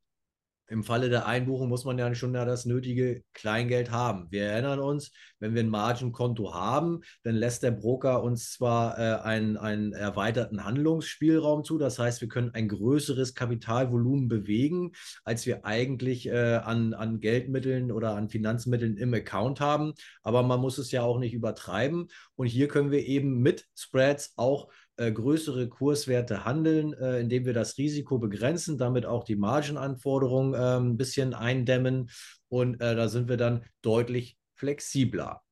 im 0.68 0.82
Falle 0.82 1.08
der 1.08 1.26
Einbuchung 1.26 1.68
muss 1.68 1.84
man 1.84 1.98
ja 1.98 2.14
schon 2.14 2.34
ja 2.34 2.44
das 2.44 2.64
nötige 2.64 3.22
Kleingeld 3.32 3.90
haben. 3.90 4.26
Wir 4.30 4.44
erinnern 4.44 4.80
uns, 4.80 5.12
wenn 5.38 5.54
wir 5.54 5.62
ein 5.62 5.68
Margenkonto 5.68 6.54
haben, 6.54 7.02
dann 7.22 7.34
lässt 7.34 7.62
der 7.62 7.70
Broker 7.70 8.22
uns 8.22 8.52
zwar 8.52 8.98
äh, 8.98 9.20
einen, 9.22 9.56
einen 9.56 9.92
erweiterten 9.92 10.64
Handlungsspielraum 10.64 11.64
zu, 11.64 11.78
das 11.78 11.98
heißt, 11.98 12.20
wir 12.20 12.28
können 12.28 12.50
ein 12.54 12.68
größeres 12.68 13.34
Kapitalvolumen 13.34 14.28
bewegen, 14.28 14.92
als 15.24 15.46
wir 15.46 15.64
eigentlich 15.64 16.28
äh, 16.28 16.56
an, 16.56 16.94
an 16.94 17.20
Geldmitteln 17.20 17.92
oder 17.92 18.14
an 18.14 18.28
Finanzmitteln 18.28 18.96
im 18.96 19.14
Account 19.14 19.60
haben. 19.60 19.94
Aber 20.22 20.42
man 20.42 20.60
muss 20.60 20.78
es 20.78 20.90
ja 20.90 21.02
auch 21.02 21.18
nicht 21.18 21.34
übertreiben. 21.34 22.08
Und 22.34 22.46
hier 22.46 22.68
können 22.68 22.90
wir 22.90 23.06
eben 23.06 23.40
mit 23.40 23.66
Spreads 23.76 24.32
auch 24.36 24.68
äh, 24.96 25.12
größere 25.12 25.68
Kurswerte 25.68 26.44
handeln, 26.44 26.92
äh, 26.94 27.20
indem 27.20 27.44
wir 27.44 27.52
das 27.52 27.78
Risiko 27.78 28.18
begrenzen, 28.18 28.78
damit 28.78 29.06
auch 29.06 29.24
die 29.24 29.36
Margenanforderungen 29.36 30.54
äh, 30.54 30.78
ein 30.78 30.96
bisschen 30.96 31.34
eindämmen 31.34 32.10
und 32.48 32.80
äh, 32.80 32.94
da 32.94 33.08
sind 33.08 33.28
wir 33.28 33.36
dann 33.36 33.64
deutlich 33.82 34.38
flexibler. 34.54 35.42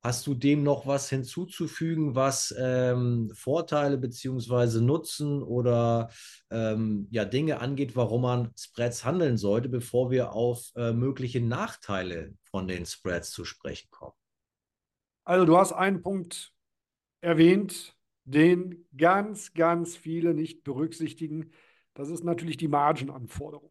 Hast 0.00 0.28
du 0.28 0.34
dem 0.34 0.62
noch 0.62 0.86
was 0.86 1.10
hinzuzufügen, 1.10 2.14
was 2.14 2.54
ähm, 2.56 3.30
Vorteile 3.34 3.98
bzw. 3.98 4.80
Nutzen 4.80 5.42
oder 5.42 6.08
ähm, 6.50 7.08
ja, 7.10 7.24
Dinge 7.24 7.60
angeht, 7.60 7.96
warum 7.96 8.22
man 8.22 8.52
Spreads 8.56 9.04
handeln 9.04 9.36
sollte, 9.36 9.68
bevor 9.68 10.12
wir 10.12 10.32
auf 10.32 10.70
äh, 10.76 10.92
mögliche 10.92 11.40
Nachteile 11.40 12.32
von 12.44 12.68
den 12.68 12.86
Spreads 12.86 13.32
zu 13.32 13.44
sprechen 13.44 13.88
kommen? 13.90 14.14
Also 15.24 15.44
du 15.44 15.58
hast 15.58 15.72
einen 15.72 16.00
Punkt 16.00 16.52
erwähnt, 17.20 17.97
den 18.28 18.86
ganz, 18.96 19.54
ganz 19.54 19.96
viele 19.96 20.34
nicht 20.34 20.64
berücksichtigen. 20.64 21.50
Das 21.94 22.10
ist 22.10 22.24
natürlich 22.24 22.56
die 22.56 22.68
Margenanforderung. 22.68 23.70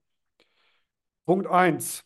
Punkt 1.25 1.47
1. 1.47 2.03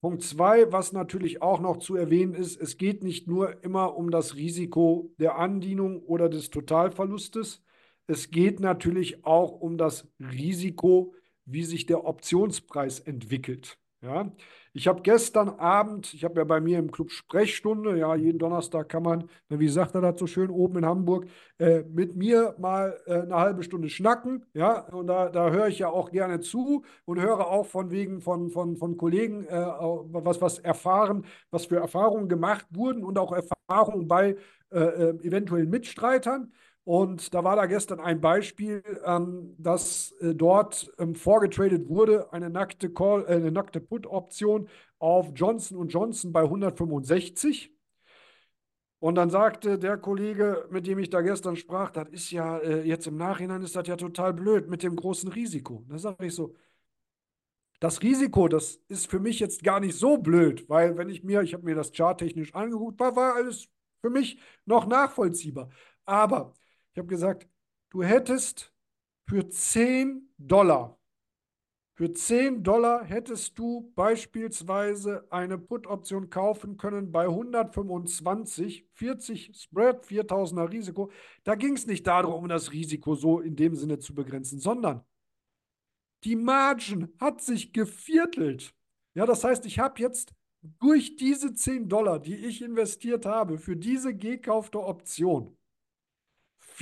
Punkt 0.00 0.22
2, 0.22 0.72
was 0.72 0.92
natürlich 0.92 1.42
auch 1.42 1.60
noch 1.60 1.76
zu 1.76 1.94
erwähnen 1.94 2.34
ist, 2.34 2.60
es 2.60 2.76
geht 2.76 3.04
nicht 3.04 3.28
nur 3.28 3.62
immer 3.62 3.96
um 3.96 4.10
das 4.10 4.34
Risiko 4.34 5.14
der 5.18 5.36
Andienung 5.36 6.02
oder 6.02 6.28
des 6.28 6.50
Totalverlustes. 6.50 7.62
Es 8.08 8.30
geht 8.30 8.58
natürlich 8.58 9.24
auch 9.24 9.52
um 9.52 9.78
das 9.78 10.08
Risiko, 10.18 11.14
wie 11.44 11.62
sich 11.62 11.86
der 11.86 12.04
Optionspreis 12.04 12.98
entwickelt. 12.98 13.78
Ja, 14.02 14.32
ich 14.72 14.88
habe 14.88 15.00
gestern 15.02 15.48
Abend, 15.60 16.12
ich 16.12 16.24
habe 16.24 16.40
ja 16.40 16.44
bei 16.44 16.60
mir 16.60 16.80
im 16.80 16.90
Club 16.90 17.12
Sprechstunde, 17.12 17.96
ja, 17.96 18.16
jeden 18.16 18.40
Donnerstag 18.40 18.88
kann 18.88 19.04
man, 19.04 19.28
wie 19.48 19.68
sagt 19.68 19.94
er 19.94 20.00
das 20.00 20.18
so 20.18 20.26
schön, 20.26 20.50
oben 20.50 20.78
in 20.78 20.86
Hamburg, 20.86 21.26
äh, 21.58 21.82
mit 21.84 22.16
mir 22.16 22.56
mal 22.58 22.98
äh, 23.06 23.20
eine 23.20 23.36
halbe 23.36 23.62
Stunde 23.62 23.88
schnacken, 23.88 24.44
ja, 24.54 24.80
und 24.88 25.06
da, 25.06 25.28
da 25.28 25.50
höre 25.50 25.68
ich 25.68 25.78
ja 25.78 25.88
auch 25.88 26.10
gerne 26.10 26.40
zu 26.40 26.82
und 27.04 27.20
höre 27.20 27.46
auch 27.46 27.66
von 27.66 27.92
wegen 27.92 28.20
von, 28.20 28.50
von, 28.50 28.76
von 28.76 28.96
Kollegen, 28.96 29.44
äh, 29.46 29.54
was, 29.54 30.40
was 30.40 30.58
erfahren, 30.58 31.24
was 31.52 31.66
für 31.66 31.76
Erfahrungen 31.76 32.28
gemacht 32.28 32.66
wurden 32.70 33.04
und 33.04 33.18
auch 33.18 33.32
Erfahrungen 33.32 34.08
bei 34.08 34.36
äh, 34.72 34.78
äh, 34.80 35.10
eventuellen 35.26 35.70
Mitstreitern. 35.70 36.50
Und 36.84 37.32
da 37.32 37.44
war 37.44 37.54
da 37.54 37.66
gestern 37.66 38.00
ein 38.00 38.20
Beispiel, 38.20 38.82
ähm, 39.04 39.54
dass 39.56 40.12
äh, 40.20 40.34
dort 40.34 40.92
ähm, 40.98 41.14
vorgetradet 41.14 41.88
wurde, 41.88 42.32
eine 42.32 42.50
nackte, 42.50 42.92
Call, 42.92 43.24
äh, 43.28 43.36
eine 43.36 43.52
nackte 43.52 43.80
Put-Option 43.80 44.68
auf 44.98 45.30
Johnson 45.34 45.88
Johnson 45.88 46.32
bei 46.32 46.42
165. 46.42 47.72
Und 48.98 49.14
dann 49.16 49.30
sagte 49.30 49.78
der 49.78 49.96
Kollege, 49.96 50.66
mit 50.70 50.86
dem 50.86 50.98
ich 50.98 51.10
da 51.10 51.20
gestern 51.22 51.56
sprach, 51.56 51.90
das 51.90 52.08
ist 52.10 52.30
ja 52.32 52.58
äh, 52.58 52.82
jetzt 52.82 53.06
im 53.06 53.16
Nachhinein 53.16 53.62
ist 53.62 53.76
das 53.76 53.86
ja 53.86 53.96
total 53.96 54.32
blöd 54.32 54.68
mit 54.68 54.82
dem 54.82 54.96
großen 54.96 55.30
Risiko. 55.30 55.84
Da 55.88 55.98
sage 55.98 56.26
ich 56.26 56.34
so, 56.34 56.54
das 57.80 58.00
Risiko, 58.02 58.48
das 58.48 58.76
ist 58.88 59.08
für 59.10 59.18
mich 59.18 59.40
jetzt 59.40 59.64
gar 59.64 59.80
nicht 59.80 59.96
so 59.96 60.16
blöd, 60.18 60.68
weil 60.68 60.96
wenn 60.96 61.08
ich 61.08 61.24
mir, 61.24 61.42
ich 61.42 61.52
habe 61.52 61.64
mir 61.64 61.74
das 61.74 61.92
charttechnisch 61.92 62.54
angeguckt, 62.54 63.00
war, 63.00 63.16
war 63.16 63.34
alles 63.34 63.68
für 64.00 64.10
mich 64.10 64.38
noch 64.66 64.86
nachvollziehbar. 64.86 65.68
Aber 66.04 66.54
ich 66.92 66.98
habe 66.98 67.08
gesagt, 67.08 67.48
du 67.90 68.02
hättest 68.02 68.72
für 69.26 69.48
10 69.48 70.34
Dollar, 70.38 70.98
für 71.94 72.12
10 72.12 72.62
Dollar 72.62 73.04
hättest 73.04 73.58
du 73.58 73.92
beispielsweise 73.94 75.26
eine 75.30 75.58
Put-Option 75.58 76.30
kaufen 76.30 76.76
können 76.76 77.12
bei 77.12 77.24
125, 77.24 78.88
40 78.94 79.52
Spread, 79.54 80.04
4000er 80.04 80.70
Risiko. 80.70 81.10
Da 81.44 81.54
ging 81.54 81.74
es 81.74 81.86
nicht 81.86 82.06
darum, 82.06 82.48
das 82.48 82.72
Risiko 82.72 83.14
so 83.14 83.40
in 83.40 83.56
dem 83.56 83.74
Sinne 83.76 83.98
zu 83.98 84.14
begrenzen, 84.14 84.58
sondern 84.58 85.04
die 86.24 86.36
Margin 86.36 87.12
hat 87.20 87.42
sich 87.42 87.72
geviertelt. 87.72 88.74
Ja, 89.14 89.26
das 89.26 89.44
heißt, 89.44 89.66
ich 89.66 89.78
habe 89.78 90.00
jetzt 90.00 90.32
durch 90.62 91.16
diese 91.16 91.52
10 91.52 91.88
Dollar, 91.88 92.18
die 92.20 92.36
ich 92.36 92.62
investiert 92.62 93.26
habe, 93.26 93.58
für 93.58 93.76
diese 93.76 94.14
gekaufte 94.14 94.80
Option, 94.80 95.58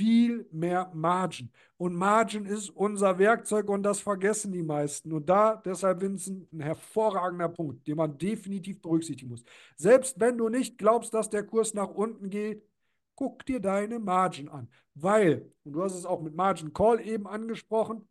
viel 0.01 0.47
mehr 0.51 0.89
Margin. 0.95 1.51
Und 1.77 1.93
Margin 1.93 2.47
ist 2.47 2.71
unser 2.71 3.19
Werkzeug 3.19 3.69
und 3.69 3.83
das 3.83 3.99
vergessen 3.99 4.51
die 4.51 4.63
meisten. 4.63 5.13
Und 5.13 5.29
da, 5.29 5.57
deshalb, 5.63 6.01
Vincent, 6.01 6.51
ein 6.51 6.59
hervorragender 6.59 7.49
Punkt, 7.49 7.85
den 7.85 7.97
man 7.97 8.17
definitiv 8.17 8.81
berücksichtigen 8.81 9.29
muss. 9.29 9.43
Selbst 9.75 10.19
wenn 10.19 10.39
du 10.39 10.49
nicht 10.49 10.79
glaubst, 10.79 11.13
dass 11.13 11.29
der 11.29 11.43
Kurs 11.43 11.75
nach 11.75 11.89
unten 11.89 12.31
geht, 12.31 12.63
guck 13.13 13.45
dir 13.45 13.59
deine 13.59 13.99
Margin 13.99 14.49
an. 14.49 14.69
Weil, 14.95 15.53
und 15.63 15.73
du 15.73 15.83
hast 15.83 15.93
es 15.93 16.07
auch 16.07 16.23
mit 16.23 16.33
Margin 16.33 16.73
Call 16.73 16.99
eben 16.99 17.27
angesprochen, 17.27 18.07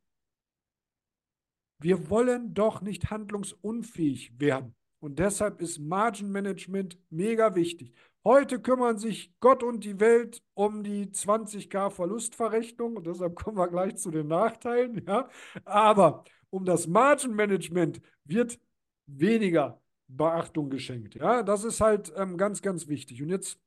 wir 1.81 2.09
wollen 2.09 2.55
doch 2.55 2.83
nicht 2.83 3.11
handlungsunfähig 3.11 4.39
werden. 4.39 4.77
Und 5.01 5.19
deshalb 5.19 5.61
ist 5.61 5.81
Margin 5.81 6.31
Management 6.31 6.99
mega 7.11 7.57
wichtig. 7.57 7.93
Heute 8.23 8.61
kümmern 8.61 8.99
sich 8.99 9.33
Gott 9.41 9.63
und 9.63 9.83
die 9.83 9.99
Welt 9.99 10.43
um 10.53 10.83
die 10.83 11.07
20k 11.07 11.91
Verlustverrechnung 11.91 12.97
und 12.97 13.07
deshalb 13.07 13.35
kommen 13.35 13.57
wir 13.57 13.69
gleich 13.69 13.97
zu 13.97 14.11
den 14.11 14.29
Nachteilen. 14.29 15.03
Ja? 15.07 15.29
Aber 15.65 16.25
um 16.51 16.67
das 16.67 16.87
Margin 16.87 17.35
Management 17.35 18.03
wird 18.25 18.61
weniger 19.07 19.81
Beachtung 20.07 20.69
geschenkt. 20.69 21.15
Ja? 21.15 21.43
Das 21.43 21.65
ist 21.65 21.81
halt 21.81 22.13
ähm, 22.15 22.37
ganz, 22.37 22.61
ganz 22.61 22.89
wichtig. 22.89 23.23
Und 23.23 23.31
jetzt 23.31 23.59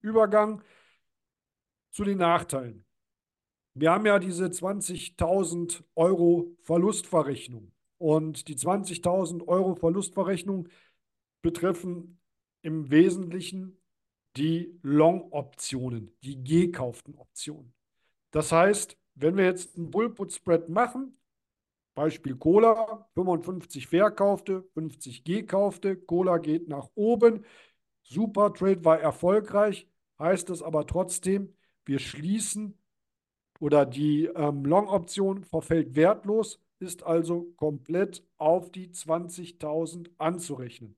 Übergang 0.00 0.62
zu 1.90 2.04
den 2.04 2.18
Nachteilen. 2.18 2.86
Wir 3.74 3.92
haben 3.92 4.06
ja 4.06 4.18
diese 4.18 4.46
20.000 4.46 5.82
Euro 5.94 6.56
Verlustverrechnung. 6.62 7.72
Und 7.98 8.48
die 8.48 8.56
20.000 8.56 9.46
Euro 9.46 9.74
Verlustverrechnung 9.74 10.68
betreffen 11.42 12.18
im 12.62 12.90
Wesentlichen 12.90 13.79
die 14.36 14.78
Long-Optionen, 14.82 16.16
die 16.22 16.42
gekauften 16.42 17.14
Optionen. 17.16 17.74
Das 18.30 18.52
heißt, 18.52 18.96
wenn 19.14 19.36
wir 19.36 19.44
jetzt 19.44 19.76
einen 19.76 19.90
Bullput-Spread 19.90 20.68
machen, 20.68 21.16
Beispiel 21.94 22.36
Cola, 22.36 23.08
55 23.14 23.88
verkaufte, 23.88 24.64
50 24.74 25.24
gekaufte, 25.24 25.96
Cola 25.96 26.38
geht 26.38 26.68
nach 26.68 26.88
oben. 26.94 27.44
Super 28.02 28.52
Trade 28.54 28.84
war 28.84 29.00
erfolgreich, 29.00 29.88
heißt 30.18 30.50
es 30.50 30.62
aber 30.62 30.86
trotzdem, 30.86 31.56
wir 31.84 31.98
schließen 31.98 32.78
oder 33.58 33.84
die 33.84 34.26
ähm, 34.26 34.64
Long-Option 34.64 35.44
verfällt 35.44 35.94
wertlos, 35.96 36.60
ist 36.78 37.02
also 37.02 37.52
komplett 37.56 38.24
auf 38.38 38.70
die 38.72 38.88
20.000 38.88 40.10
anzurechnen. 40.16 40.96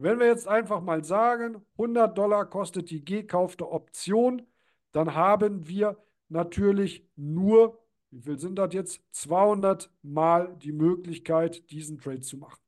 Wenn 0.00 0.20
wir 0.20 0.26
jetzt 0.26 0.46
einfach 0.46 0.80
mal 0.80 1.04
sagen, 1.04 1.60
100 1.72 2.16
Dollar 2.16 2.46
kostet 2.48 2.90
die 2.90 3.04
gekaufte 3.04 3.68
Option, 3.68 4.46
dann 4.92 5.14
haben 5.14 5.66
wir 5.66 5.96
natürlich 6.28 7.04
nur, 7.16 7.82
wie 8.10 8.20
viel 8.22 8.38
sind 8.38 8.56
das 8.56 8.72
jetzt? 8.74 9.02
200 9.10 9.90
Mal 10.02 10.56
die 10.56 10.70
Möglichkeit, 10.70 11.68
diesen 11.72 11.98
Trade 11.98 12.20
zu 12.20 12.36
machen. 12.38 12.60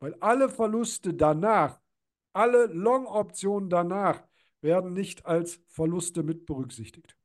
Weil 0.00 0.16
alle 0.20 0.48
Verluste 0.48 1.14
danach, 1.14 1.80
alle 2.32 2.66
Long-Optionen 2.66 3.70
danach 3.70 4.24
werden 4.60 4.92
nicht 4.92 5.26
als 5.26 5.62
Verluste 5.68 6.24
mit 6.24 6.46
berücksichtigt. 6.46 7.16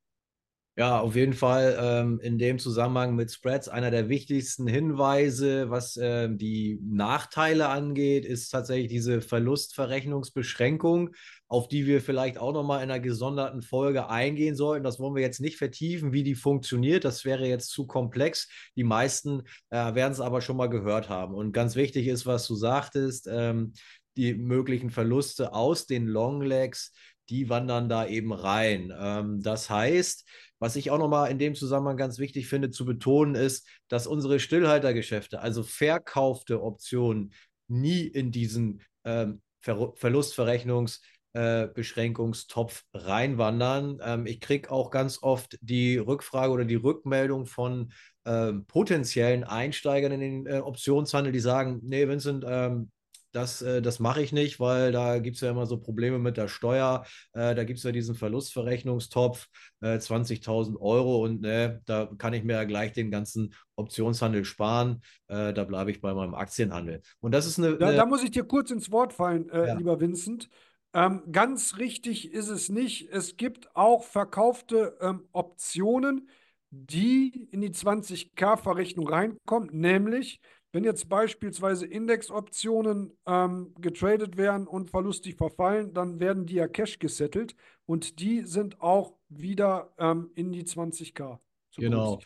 Ja, 0.79 1.01
auf 1.01 1.17
jeden 1.17 1.33
Fall 1.33 1.77
ähm, 1.77 2.21
in 2.21 2.38
dem 2.38 2.57
Zusammenhang 2.57 3.13
mit 3.13 3.29
Spreads 3.33 3.67
einer 3.67 3.91
der 3.91 4.07
wichtigsten 4.07 4.65
Hinweise, 4.65 5.69
was 5.69 5.98
äh, 5.98 6.29
die 6.31 6.79
Nachteile 6.81 7.67
angeht, 7.67 8.24
ist 8.24 8.48
tatsächlich 8.48 8.88
diese 8.88 9.19
Verlustverrechnungsbeschränkung, 9.19 11.09
auf 11.50 11.67
die 11.67 11.86
wir 11.86 12.00
vielleicht 12.00 12.38
auch 12.38 12.53
nochmal 12.53 12.81
in 12.81 12.89
einer 12.89 13.01
gesonderten 13.01 13.62
Folge 13.62 14.07
eingehen 14.07 14.55
sollten. 14.55 14.86
Das 14.86 15.01
wollen 15.01 15.15
wir 15.15 15.21
jetzt 15.21 15.41
nicht 15.41 15.57
vertiefen, 15.57 16.13
wie 16.13 16.24
die 16.24 16.36
funktioniert. 16.36 17.03
Das 17.03 17.25
wäre 17.25 17.45
jetzt 17.45 17.71
zu 17.71 17.86
komplex. 17.86 18.48
Die 18.77 18.86
meisten 18.86 19.41
äh, 19.71 19.95
werden 19.95 20.13
es 20.13 20.21
aber 20.21 20.39
schon 20.39 20.55
mal 20.55 20.69
gehört 20.69 21.09
haben. 21.09 21.33
Und 21.33 21.51
ganz 21.51 21.75
wichtig 21.75 22.07
ist, 22.07 22.25
was 22.25 22.48
du 22.48 22.55
sagtest, 22.55 23.27
ähm, 23.29 23.74
die 24.15 24.33
möglichen 24.33 24.91
Verluste 24.91 25.51
aus 25.51 25.88
den 25.88 26.07
Longlegs, 26.07 26.93
die 27.27 27.50
wandern 27.50 27.89
da 27.89 28.07
eben 28.07 28.33
rein. 28.33 28.93
Ähm, 28.98 29.41
das 29.41 29.69
heißt, 29.69 30.25
was 30.60 30.75
ich 30.75 30.92
auch 30.92 31.00
nochmal 31.00 31.32
in 31.32 31.39
dem 31.39 31.56
Zusammenhang 31.56 31.98
ganz 31.98 32.20
wichtig 32.20 32.48
finde 32.48 32.70
zu 32.70 32.86
betonen, 32.86 33.36
ist, 33.36 33.68
dass 33.88 34.06
unsere 34.08 34.39
Stillhaltergeschäfte, 34.39 35.39
also 35.39 35.63
verkaufte 35.63 36.62
Optionen, 36.62 37.34
nie 37.68 38.01
in 38.01 38.32
diesen 38.32 38.82
ähm, 39.06 39.42
Ver 39.62 39.94
Verlustverrechnungsbeschränkungstopf 39.96 42.84
äh, 42.94 42.98
reinwandern. 42.98 44.00
Ähm, 44.01 44.25
ich 44.25 44.39
kriege 44.39 44.72
auch 44.72 44.89
ganz 44.89 45.22
oft 45.22 45.58
die 45.62 45.98
Rückfrage 45.98 46.54
oder 46.54 46.63
die 46.63 46.75
Rückmeldung 46.75 47.46
von 47.46 47.92
ähm, 48.25 48.66
potenziellen 48.66 49.44
Einsteigern 49.44 50.13
in 50.13 50.20
den 50.20 50.46
äh, 50.46 50.60
Optionshandel, 50.60 51.34
die 51.34 51.39
sagen, 51.39 51.82
nee, 51.84 52.08
Vincent, 52.08 52.46
ähm, 52.48 52.89
das, 53.31 53.62
äh, 53.62 53.81
das 53.81 54.00
mache 54.00 54.21
ich 54.21 54.31
nicht, 54.31 54.59
weil 54.59 54.91
da 54.91 55.19
gibt 55.19 55.36
es 55.36 55.41
ja 55.41 55.51
immer 55.51 55.65
so 55.65 55.79
Probleme 55.79 56.19
mit 56.19 56.38
der 56.38 56.48
Steuer. 56.48 57.05
Äh, 57.33 57.55
da 57.55 57.63
gibt 57.63 57.77
es 57.77 57.83
ja 57.83 57.91
diesen 57.91 58.15
Verlustverrechnungstopf, 58.15 59.48
äh, 59.81 60.00
20.000 60.00 60.77
Euro 60.79 61.24
und 61.24 61.41
ne, 61.41 61.81
da 61.86 62.09
kann 62.17 62.33
ich 62.33 62.43
mir 62.43 62.53
ja 62.53 62.63
gleich 62.63 62.93
den 62.93 63.12
ganzen 63.12 63.53
Optionshandel 63.75 64.45
sparen. 64.45 65.01
Äh, 65.27 65.53
da 65.53 65.63
bleibe 65.63 65.91
ich 65.91 66.01
bei 66.01 66.13
meinem 66.13 66.36
Aktienhandel. 66.36 67.01
Und 67.19 67.33
das 67.33 67.45
ist 67.45 67.59
eine. 67.59 67.77
Da, 67.77 67.91
da 67.91 68.05
muss 68.05 68.24
ich 68.24 68.31
dir 68.31 68.43
kurz 68.43 68.71
ins 68.71 68.91
Wort 68.91 69.13
fallen, 69.13 69.50
äh, 69.50 69.67
Ja. 69.67 69.74
lieber 69.75 70.00
Vincent. 70.00 70.50
Ähm, 70.93 71.21
ganz 71.31 71.77
richtig 71.77 72.33
ist 72.33 72.50
es 72.50 72.69
nicht. 72.69 73.09
Es 73.12 73.38
gibt 73.38 73.75
auch 73.75 74.03
verkaufte 74.03 74.98
ähm, 75.01 75.27
Optionen, 75.31 76.27
die 76.71 77.48
in 77.51 77.62
die 77.62 77.71
20k-Verrechnung 77.71 79.07
reinkommen, 79.07 79.69
nämlich 79.71 80.39
wenn 80.72 80.84
jetzt 80.84 81.10
beispielsweise 81.10 81.86
Indexoptionen 81.86 83.18
ähm, 83.26 83.74
getradet 83.80 84.38
werden 84.38 84.68
und 84.68 84.90
verlustig 84.90 85.36
verfallen, 85.36 85.94
dann 85.94 86.20
werden 86.20 86.46
die 86.46 86.56
ja 86.56 86.68
Cash 86.68 87.00
gesettelt 87.00 87.56
und 87.86 88.20
die 88.20 88.46
sind 88.46 88.82
auch 88.82 89.16
wieder 89.30 89.94
ähm, 89.98 90.32
in 90.36 90.52
die 90.52 90.64
20k. 90.64 91.40
zu 91.72 91.82
Genau. 91.82 92.20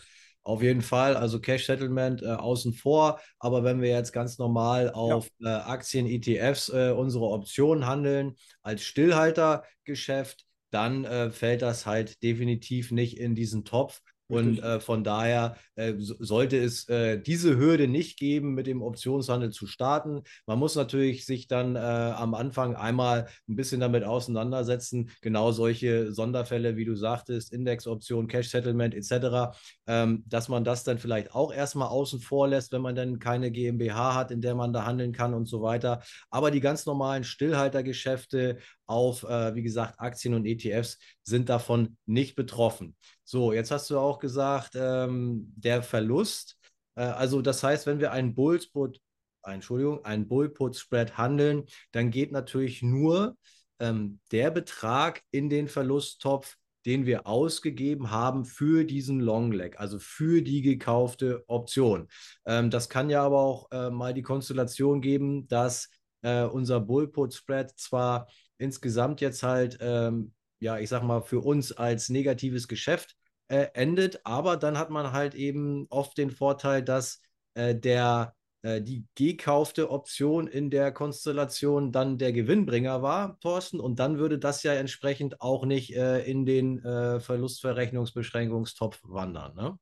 Auf 0.45 0.62
jeden 0.62 0.82
Fall, 0.82 1.15
also 1.15 1.39
Cash 1.39 1.67
Settlement 1.67 2.21
äh, 2.21 2.25
außen 2.25 2.73
vor. 2.73 3.21
Aber 3.39 3.63
wenn 3.63 3.82
wir 3.82 3.89
jetzt 3.89 4.12
ganz 4.12 4.38
normal 4.38 4.91
auf 4.91 5.29
äh, 5.41 5.47
Aktien, 5.47 6.06
ETFs 6.06 6.67
äh, 6.67 6.91
unsere 6.91 7.29
Optionen 7.29 7.88
handeln 7.88 8.36
als 8.62 8.84
Stillhaltergeschäft, 8.84 10.45
dann 10.69 11.06
äh, 11.06 11.32
fällt 11.32 11.62
das 11.62 11.86
halt 11.86 12.21
definitiv 12.23 12.91
nicht 12.91 13.17
in 13.17 13.36
diesen 13.36 13.63
Topf. 13.63 14.01
Und 14.33 14.59
äh, 14.61 14.79
von 14.79 15.03
daher 15.03 15.55
äh, 15.75 15.93
so- 15.97 16.15
sollte 16.19 16.57
es 16.57 16.87
äh, 16.89 17.19
diese 17.19 17.57
Hürde 17.57 17.87
nicht 17.87 18.17
geben, 18.17 18.53
mit 18.53 18.67
dem 18.67 18.81
Optionshandel 18.81 19.51
zu 19.51 19.67
starten. 19.67 20.23
Man 20.45 20.59
muss 20.59 20.75
natürlich 20.75 21.25
sich 21.25 21.47
dann 21.47 21.75
äh, 21.75 21.79
am 21.79 22.33
Anfang 22.33 22.75
einmal 22.75 23.27
ein 23.47 23.55
bisschen 23.55 23.79
damit 23.79 24.03
auseinandersetzen. 24.03 25.09
Genau 25.21 25.51
solche 25.51 26.11
Sonderfälle, 26.13 26.75
wie 26.77 26.85
du 26.85 26.95
sagtest, 26.95 27.53
Indexoption, 27.53 28.27
Cash 28.27 28.49
Settlement 28.49 28.93
etc., 28.95 29.55
ähm, 29.87 30.23
dass 30.27 30.49
man 30.49 30.63
das 30.63 30.83
dann 30.83 30.97
vielleicht 30.97 31.33
auch 31.33 31.53
erstmal 31.53 31.87
außen 31.89 32.19
vor 32.19 32.47
lässt, 32.47 32.71
wenn 32.71 32.81
man 32.81 32.95
dann 32.95 33.19
keine 33.19 33.51
GmbH 33.51 34.15
hat, 34.15 34.31
in 34.31 34.41
der 34.41 34.55
man 34.55 34.73
da 34.73 34.85
handeln 34.85 35.11
kann 35.11 35.33
und 35.33 35.45
so 35.47 35.61
weiter. 35.61 36.01
Aber 36.29 36.51
die 36.51 36.59
ganz 36.61 36.85
normalen 36.85 37.23
Stillhaltergeschäfte 37.23 38.57
auf, 38.85 39.23
äh, 39.23 39.55
wie 39.55 39.63
gesagt, 39.63 39.99
Aktien 39.99 40.33
und 40.33 40.45
ETFs 40.45 40.97
sind 41.23 41.49
davon 41.49 41.97
nicht 42.05 42.35
betroffen. 42.35 42.95
So, 43.23 43.53
jetzt 43.53 43.71
hast 43.71 43.89
du 43.89 43.97
auch 43.97 44.19
gesagt, 44.19 44.71
ähm, 44.75 45.53
der 45.55 45.83
Verlust. 45.83 46.57
Äh, 46.95 47.03
also 47.03 47.41
das 47.41 47.63
heißt, 47.63 47.87
wenn 47.87 47.99
wir 47.99 48.11
einen 48.11 48.35
Bullsput, 48.35 48.99
Entschuldigung, 49.43 50.05
einen 50.05 50.27
Bullput-Spread 50.27 51.17
handeln, 51.17 51.65
dann 51.91 52.11
geht 52.11 52.31
natürlich 52.31 52.81
nur 52.81 53.37
ähm, 53.79 54.19
der 54.31 54.51
Betrag 54.51 55.21
in 55.31 55.49
den 55.49 55.67
Verlusttopf, 55.67 56.55
den 56.85 57.05
wir 57.05 57.27
ausgegeben 57.27 58.11
haben 58.11 58.45
für 58.45 58.83
diesen 58.83 59.19
Long 59.19 59.51
Leg, 59.51 59.79
also 59.79 59.99
für 59.99 60.41
die 60.41 60.61
gekaufte 60.61 61.43
Option. 61.47 62.07
Ähm, 62.45 62.69
das 62.69 62.89
kann 62.89 63.09
ja 63.09 63.23
aber 63.23 63.39
auch 63.39 63.71
äh, 63.71 63.89
mal 63.89 64.13
die 64.13 64.21
Konstellation 64.21 65.01
geben, 65.01 65.47
dass 65.47 65.89
äh, 66.21 66.43
unser 66.43 66.79
Bullput-Spread 66.79 67.71
zwar 67.77 68.27
insgesamt 68.57 69.21
jetzt 69.21 69.43
halt, 69.43 69.77
ähm, 69.81 70.33
ja, 70.59 70.77
ich 70.77 70.89
sag 70.89 71.03
mal, 71.03 71.21
für 71.21 71.39
uns 71.39 71.71
als 71.71 72.09
negatives 72.09 72.67
Geschäft 72.67 73.15
äh, 73.47 73.67
endet, 73.73 74.25
aber 74.25 74.57
dann 74.57 74.77
hat 74.77 74.89
man 74.89 75.11
halt 75.11 75.35
eben 75.35 75.87
oft 75.89 76.17
den 76.17 76.31
Vorteil, 76.31 76.83
dass 76.83 77.21
äh, 77.55 77.75
der 77.75 78.35
äh, 78.63 78.81
die 78.81 79.05
gekaufte 79.15 79.91
Option 79.91 80.47
in 80.47 80.69
der 80.69 80.93
Konstellation 80.93 81.91
dann 81.91 82.17
der 82.17 82.31
Gewinnbringer 82.31 83.01
war, 83.01 83.37
Thorsten, 83.41 83.79
und 83.79 83.99
dann 83.99 84.17
würde 84.17 84.39
das 84.39 84.63
ja 84.63 84.73
entsprechend 84.73 85.41
auch 85.41 85.65
nicht 85.65 85.95
äh, 85.95 86.23
in 86.23 86.45
den 86.45 86.79
äh, 86.83 87.19
Verlustverrechnungsbeschränkungstopf 87.19 89.01
wandern. 89.03 89.55
Ne? 89.55 89.77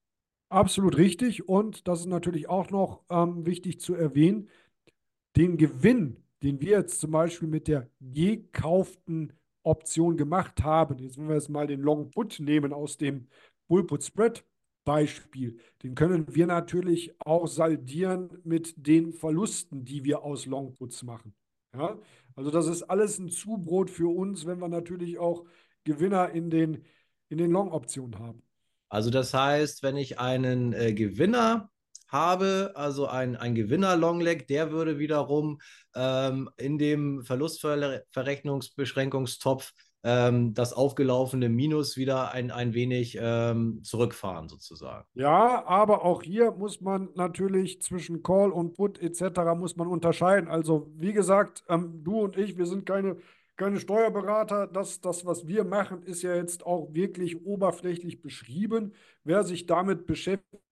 Absolut 0.49 0.97
richtig. 0.97 1.47
Und 1.47 1.87
das 1.87 2.01
ist 2.01 2.07
natürlich 2.07 2.49
auch 2.49 2.71
noch 2.71 3.03
ähm, 3.09 3.45
wichtig 3.45 3.79
zu 3.79 3.93
erwähnen, 3.93 4.49
den 5.37 5.57
Gewinn, 5.57 6.20
den 6.43 6.59
wir 6.61 6.79
jetzt 6.79 6.99
zum 6.99 7.11
Beispiel 7.11 7.47
mit 7.47 7.67
der 7.67 7.89
gekauften 7.99 9.33
Option 9.63 10.17
gemacht 10.17 10.63
haben, 10.63 10.97
jetzt 10.99 11.17
wenn 11.17 11.27
wir 11.27 11.35
jetzt 11.35 11.49
mal 11.49 11.67
den 11.67 11.81
Long 11.81 12.09
Put 12.09 12.39
nehmen 12.39 12.73
aus 12.73 12.97
dem 12.97 13.27
Bull 13.67 13.85
Put 13.85 14.03
Spread 14.03 14.43
Beispiel, 14.83 15.59
den 15.83 15.93
können 15.93 16.33
wir 16.33 16.47
natürlich 16.47 17.13
auch 17.19 17.47
saldieren 17.47 18.29
mit 18.43 18.73
den 18.75 19.13
Verlusten, 19.13 19.85
die 19.85 20.03
wir 20.03 20.23
aus 20.23 20.45
Long 20.47 20.73
Puts 20.73 21.03
machen. 21.03 21.35
Ja? 21.75 21.99
Also 22.35 22.49
das 22.49 22.67
ist 22.67 22.83
alles 22.83 23.19
ein 23.19 23.29
Zubrot 23.29 23.89
für 23.89 24.13
uns, 24.13 24.45
wenn 24.45 24.59
wir 24.59 24.69
natürlich 24.69 25.19
auch 25.19 25.45
Gewinner 25.83 26.29
in 26.31 26.49
den, 26.49 26.83
in 27.29 27.37
den 27.37 27.51
Long-Optionen 27.51 28.19
haben. 28.19 28.41
Also 28.89 29.09
das 29.09 29.33
heißt, 29.33 29.83
wenn 29.83 29.97
ich 29.97 30.19
einen 30.19 30.73
äh, 30.73 30.93
Gewinner 30.93 31.69
habe, 32.11 32.73
also 32.75 33.07
ein, 33.07 33.35
ein 33.35 33.55
Gewinner-Longleg, 33.55 34.47
der 34.47 34.71
würde 34.71 34.99
wiederum 34.99 35.59
ähm, 35.95 36.47
in 36.57 36.77
dem 36.77 37.23
Verlustverrechnungsbeschränkungstopf 37.23 39.73
ähm, 40.03 40.53
das 40.53 40.73
aufgelaufene 40.73 41.49
Minus 41.49 41.95
wieder 41.95 42.31
ein, 42.31 42.51
ein 42.51 42.73
wenig 42.73 43.17
ähm, 43.21 43.83
zurückfahren, 43.83 44.49
sozusagen. 44.49 45.05
Ja, 45.13 45.65
aber 45.65 46.03
auch 46.03 46.23
hier 46.23 46.51
muss 46.51 46.81
man 46.81 47.09
natürlich 47.15 47.81
zwischen 47.81 48.23
Call 48.23 48.51
und 48.51 48.73
Put 48.73 48.99
etc. 48.99 49.55
muss 49.55 49.75
man 49.75 49.87
unterscheiden. 49.87 50.49
Also 50.49 50.91
wie 50.97 51.13
gesagt, 51.13 51.63
ähm, 51.69 52.01
du 52.03 52.21
und 52.21 52.37
ich, 52.37 52.57
wir 52.57 52.65
sind 52.65 52.85
keine, 52.85 53.17
keine 53.57 53.79
Steuerberater. 53.79 54.67
Das, 54.67 55.01
das, 55.01 55.25
was 55.25 55.47
wir 55.47 55.63
machen, 55.63 56.03
ist 56.03 56.23
ja 56.23 56.35
jetzt 56.35 56.65
auch 56.65 56.93
wirklich 56.93 57.45
oberflächlich 57.45 58.21
beschrieben. 58.21 58.93
Wer 59.23 59.43
sich 59.43 59.67
damit 59.67 60.07
beschäftigt, 60.07 60.63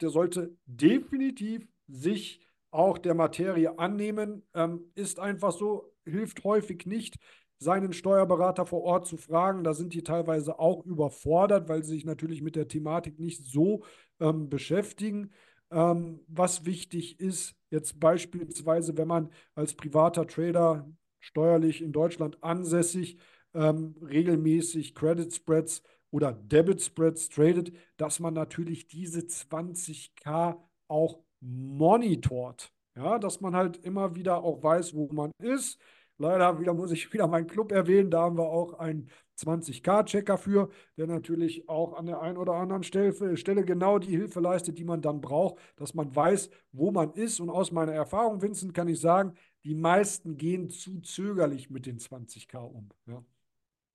der 0.00 0.10
sollte 0.10 0.56
definitiv 0.66 1.66
sich 1.86 2.40
auch 2.70 2.98
der 2.98 3.14
Materie 3.14 3.78
annehmen. 3.78 4.42
Ähm, 4.54 4.90
ist 4.94 5.20
einfach 5.20 5.52
so, 5.52 5.92
hilft 6.04 6.44
häufig 6.44 6.86
nicht 6.86 7.16
seinen 7.58 7.92
Steuerberater 7.92 8.66
vor 8.66 8.82
Ort 8.82 9.06
zu 9.06 9.16
fragen. 9.16 9.64
Da 9.64 9.74
sind 9.74 9.94
die 9.94 10.02
teilweise 10.02 10.58
auch 10.58 10.84
überfordert, 10.84 11.68
weil 11.68 11.82
sie 11.82 11.92
sich 11.92 12.04
natürlich 12.04 12.42
mit 12.42 12.56
der 12.56 12.68
Thematik 12.68 13.18
nicht 13.18 13.44
so 13.44 13.84
ähm, 14.20 14.48
beschäftigen. 14.48 15.30
Ähm, 15.70 16.20
was 16.26 16.64
wichtig 16.64 17.20
ist, 17.20 17.54
jetzt 17.70 17.98
beispielsweise, 18.00 18.96
wenn 18.96 19.08
man 19.08 19.30
als 19.54 19.74
privater 19.74 20.26
Trader 20.26 20.88
steuerlich 21.20 21.80
in 21.80 21.92
Deutschland 21.92 22.42
ansässig 22.42 23.18
ähm, 23.54 23.94
regelmäßig 24.02 24.94
Credit 24.94 25.32
Spreads 25.32 25.82
oder 26.14 26.32
Debit 26.32 26.80
Spreads 26.80 27.28
tradet, 27.28 27.72
dass 27.96 28.20
man 28.20 28.34
natürlich 28.34 28.86
diese 28.86 29.22
20k 29.22 30.56
auch 30.86 31.18
monitort. 31.40 32.72
Ja, 32.94 33.18
dass 33.18 33.40
man 33.40 33.56
halt 33.56 33.78
immer 33.78 34.14
wieder 34.14 34.44
auch 34.44 34.62
weiß, 34.62 34.94
wo 34.94 35.12
man 35.12 35.32
ist. 35.42 35.80
Leider 36.16 36.60
wieder 36.60 36.72
muss 36.72 36.92
ich 36.92 37.12
wieder 37.12 37.26
meinen 37.26 37.48
Club 37.48 37.72
erwähnen. 37.72 38.12
Da 38.12 38.20
haben 38.20 38.36
wir 38.38 38.44
auch 38.44 38.74
einen 38.74 39.10
20k-Checker 39.36 40.38
für, 40.38 40.68
der 40.96 41.08
natürlich 41.08 41.68
auch 41.68 41.94
an 41.94 42.06
der 42.06 42.20
einen 42.20 42.36
oder 42.36 42.52
anderen 42.52 42.84
Stelle, 42.84 43.64
genau 43.64 43.98
die 43.98 44.16
Hilfe 44.16 44.38
leistet, 44.38 44.78
die 44.78 44.84
man 44.84 45.02
dann 45.02 45.20
braucht, 45.20 45.58
dass 45.74 45.94
man 45.94 46.14
weiß, 46.14 46.48
wo 46.70 46.92
man 46.92 47.10
ist. 47.14 47.40
Und 47.40 47.50
aus 47.50 47.72
meiner 47.72 47.92
Erfahrung, 47.92 48.40
Vincent, 48.40 48.72
kann 48.72 48.86
ich 48.86 49.00
sagen, 49.00 49.34
die 49.64 49.74
meisten 49.74 50.36
gehen 50.36 50.70
zu 50.70 51.00
zögerlich 51.00 51.70
mit 51.70 51.86
den 51.86 51.98
20k 51.98 52.58
um. 52.58 52.90
Ja. 53.06 53.24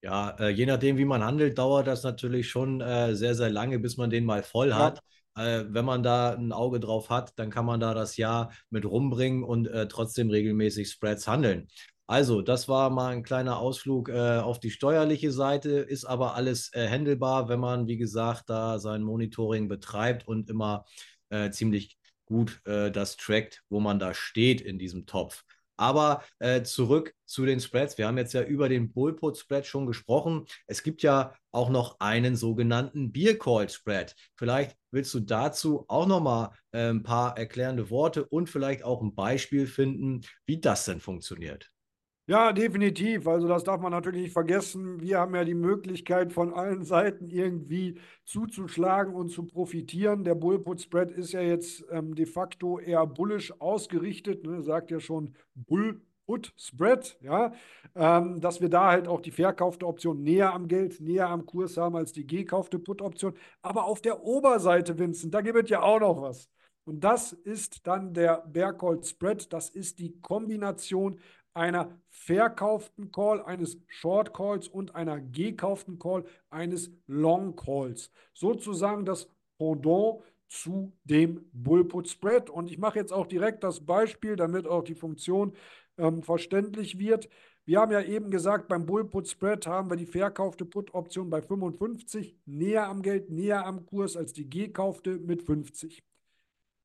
Ja, 0.01 0.29
äh, 0.39 0.49
je 0.49 0.65
nachdem, 0.65 0.97
wie 0.97 1.05
man 1.05 1.23
handelt, 1.23 1.57
dauert 1.57 1.87
das 1.87 2.03
natürlich 2.03 2.49
schon 2.49 2.79
äh, 2.79 3.15
sehr, 3.15 3.35
sehr 3.35 3.49
lange, 3.49 3.79
bis 3.79 3.97
man 3.97 4.09
den 4.09 4.23
mal 4.25 4.43
voll 4.43 4.73
hat. 4.73 5.01
Ja. 5.35 5.59
Äh, 5.59 5.65
wenn 5.69 5.85
man 5.85 6.03
da 6.03 6.33
ein 6.33 6.51
Auge 6.53 6.79
drauf 6.79 7.09
hat, 7.09 7.33
dann 7.37 7.49
kann 7.49 7.65
man 7.65 7.79
da 7.79 7.93
das 7.93 8.17
Jahr 8.17 8.51
mit 8.69 8.85
rumbringen 8.85 9.43
und 9.43 9.67
äh, 9.67 9.87
trotzdem 9.87 10.29
regelmäßig 10.29 10.89
Spreads 10.89 11.27
handeln. 11.27 11.67
Also, 12.07 12.41
das 12.41 12.67
war 12.67 12.89
mal 12.89 13.11
ein 13.11 13.23
kleiner 13.23 13.59
Ausflug 13.59 14.09
äh, 14.09 14.39
auf 14.39 14.59
die 14.59 14.71
steuerliche 14.71 15.31
Seite, 15.31 15.71
ist 15.71 16.05
aber 16.05 16.33
alles 16.33 16.73
äh, 16.73 16.89
handelbar, 16.89 17.49
wenn 17.49 17.59
man, 17.59 17.87
wie 17.87 17.97
gesagt, 17.97 18.49
da 18.49 18.79
sein 18.79 19.03
Monitoring 19.03 19.67
betreibt 19.67 20.27
und 20.27 20.49
immer 20.49 20.85
ziemlich 21.51 21.99
gut 22.25 22.59
das 22.65 23.17
trackt, 23.17 23.61
wo 23.69 23.79
man 23.79 23.99
da 23.99 24.15
steht 24.15 24.61
in 24.61 24.79
diesem 24.79 25.05
Topf. 25.05 25.43
Aber 25.79 26.23
äh, 26.39 26.61
zurück 26.63 27.13
zu 27.25 27.45
den 27.45 27.59
Spreads. 27.59 27.97
Wir 27.97 28.07
haben 28.07 28.17
jetzt 28.17 28.33
ja 28.33 28.43
über 28.43 28.67
den 28.67 28.91
Bullput-Spread 28.91 29.65
schon 29.65 29.87
gesprochen. 29.87 30.45
Es 30.67 30.83
gibt 30.83 31.01
ja 31.03 31.33
auch 31.51 31.69
noch 31.69 31.99
einen 31.99 32.35
sogenannten 32.35 33.11
Beer 33.11 33.39
Call 33.39 33.69
Spread. 33.69 34.13
Vielleicht 34.35 34.75
willst 34.91 35.13
du 35.13 35.21
dazu 35.21 35.85
auch 35.87 36.05
noch 36.05 36.19
mal 36.19 36.51
äh, 36.71 36.89
ein 36.89 37.03
paar 37.03 37.37
erklärende 37.37 37.89
Worte 37.89 38.25
und 38.25 38.49
vielleicht 38.49 38.83
auch 38.83 39.01
ein 39.01 39.15
Beispiel 39.15 39.67
finden, 39.67 40.21
wie 40.45 40.59
das 40.59 40.85
denn 40.85 40.99
funktioniert. 40.99 41.71
Ja, 42.29 42.53
definitiv. 42.53 43.27
Also 43.27 43.47
das 43.47 43.63
darf 43.63 43.81
man 43.81 43.91
natürlich 43.91 44.21
nicht 44.21 44.33
vergessen. 44.33 45.01
Wir 45.01 45.17
haben 45.19 45.33
ja 45.33 45.43
die 45.43 45.55
Möglichkeit, 45.55 46.31
von 46.31 46.53
allen 46.53 46.83
Seiten 46.83 47.27
irgendwie 47.31 47.99
zuzuschlagen 48.23 49.15
und 49.15 49.29
zu 49.29 49.47
profitieren. 49.47 50.23
Der 50.23 50.35
Bullput-Spread 50.35 51.09
ist 51.11 51.31
ja 51.31 51.41
jetzt 51.41 51.83
ähm, 51.89 52.13
de 52.13 52.27
facto 52.27 52.77
eher 52.77 53.07
bullisch 53.07 53.51
ausgerichtet. 53.59 54.43
Ne? 54.45 54.61
Sagt 54.61 54.91
ja 54.91 54.99
schon 54.99 55.33
Bull-Put-Spread, 55.55 57.17
ja, 57.21 57.51
ähm, 57.95 58.39
dass 58.39 58.61
wir 58.61 58.69
da 58.69 58.91
halt 58.91 59.07
auch 59.07 59.21
die 59.21 59.31
verkaufte 59.31 59.87
Option 59.87 60.21
näher 60.21 60.53
am 60.53 60.67
Geld, 60.67 61.01
näher 61.01 61.29
am 61.29 61.47
Kurs 61.47 61.77
haben 61.77 61.95
als 61.95 62.13
die 62.13 62.27
gekaufte 62.27 62.77
Put-Option. 62.77 63.33
Aber 63.63 63.85
auf 63.85 64.01
der 64.01 64.23
Oberseite, 64.23 64.99
Vincent, 64.99 65.33
da 65.33 65.41
gibt 65.41 65.63
es 65.63 65.69
ja 65.71 65.81
auch 65.81 65.99
noch 65.99 66.21
was. 66.21 66.47
Und 66.89 67.03
das 67.03 67.33
ist 67.33 67.85
dann 67.85 68.13
der 68.15 68.43
Berghold 68.47 69.05
Spread. 69.05 69.53
Das 69.53 69.69
ist 69.69 69.99
die 69.99 70.19
Kombination 70.21 71.19
einer 71.53 71.97
verkauften 72.09 73.11
Call, 73.11 73.41
eines 73.41 73.77
Short 73.87 74.33
Calls 74.33 74.67
und 74.67 74.95
einer 74.95 75.19
gekauften 75.19 75.99
Call, 75.99 76.25
eines 76.49 76.91
Long 77.07 77.55
Calls. 77.55 78.11
Sozusagen 78.33 79.05
das 79.05 79.29
Pendant 79.57 80.21
zu 80.47 80.93
dem 81.03 81.45
Bullput 81.53 82.07
Spread. 82.07 82.49
Und 82.49 82.71
ich 82.71 82.77
mache 82.77 82.99
jetzt 82.99 83.13
auch 83.13 83.27
direkt 83.27 83.63
das 83.63 83.85
Beispiel, 83.85 84.35
damit 84.35 84.67
auch 84.67 84.83
die 84.83 84.95
Funktion 84.95 85.53
ähm, 85.97 86.23
verständlich 86.23 86.97
wird. 86.97 87.29
Wir 87.65 87.79
haben 87.79 87.91
ja 87.91 88.01
eben 88.01 88.31
gesagt, 88.31 88.67
beim 88.67 88.85
Bullput 88.85 89.27
Spread 89.27 89.67
haben 89.67 89.91
wir 89.91 89.95
die 89.95 90.07
verkaufte 90.07 90.65
Put-Option 90.65 91.29
bei 91.29 91.41
55, 91.41 92.35
näher 92.45 92.87
am 92.87 93.03
Geld, 93.03 93.29
näher 93.29 93.65
am 93.65 93.85
Kurs 93.85 94.17
als 94.17 94.33
die 94.33 94.49
gekaufte 94.49 95.19
mit 95.19 95.43
50. 95.43 96.03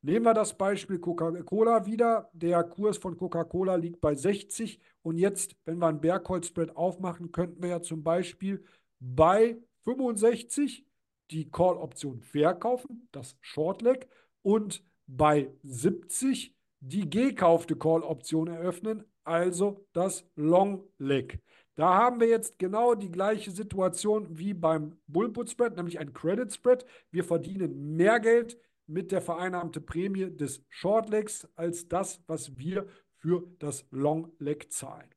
Nehmen 0.05 0.27
wir 0.27 0.35
das 0.35 0.55
Beispiel 0.59 0.99
Coca-Cola 0.99 1.87
wieder. 1.87 2.29
Der 2.35 2.63
Kurs 2.63 2.99
von 2.99 3.17
Coca-Cola 3.17 3.77
liegt 3.77 4.03
bei 4.03 4.15
60. 4.15 4.79
Und 5.01 5.17
jetzt, 5.17 5.57
wenn 5.65 5.79
wir 5.79 5.87
ein 5.87 6.03
Bergholz-Spread 6.03 6.77
aufmachen, 6.77 7.33
könnten 7.33 7.63
wir 7.63 7.71
ja 7.71 7.81
zum 7.81 8.03
Beispiel 8.03 8.63
bei 9.01 9.57
65 9.85 10.85
die 11.31 11.51
Call-Option 11.51 12.21
verkaufen, 12.21 13.09
das 13.13 13.39
Short-Leg, 13.41 14.07
und 14.43 14.85
bei 15.07 15.51
70 15.63 16.55
die 16.81 17.09
gekaufte 17.09 17.75
Call-Option 17.75 18.49
eröffnen, 18.49 19.05
also 19.25 19.87
das 19.95 20.27
Long-Leg. 20.37 21.41
Da 21.77 21.95
haben 21.95 22.21
wir 22.21 22.29
jetzt 22.29 22.59
genau 22.59 22.95
die 22.95 23.11
gleiche 23.11 23.53
Situation 23.53 24.39
wie 24.39 24.53
beim 24.53 24.99
Bullput-Spread, 25.07 25.77
nämlich 25.77 25.99
ein 25.99 26.13
Credit-Spread. 26.13 26.85
Wir 27.11 27.25
verdienen 27.25 27.97
mehr 27.97 28.21
Geld 28.21 28.59
mit 28.87 29.13
der 29.13 29.21
vereinnahmte 29.21 29.81
Prämie 29.81 30.31
des 30.31 30.65
Shortlegs 30.69 31.49
als 31.55 31.89
das, 31.89 32.23
was 32.27 32.57
wir 32.57 32.87
für 33.19 33.47
das 33.59 33.87
Longleg 33.91 34.73
zahlen. 34.73 35.09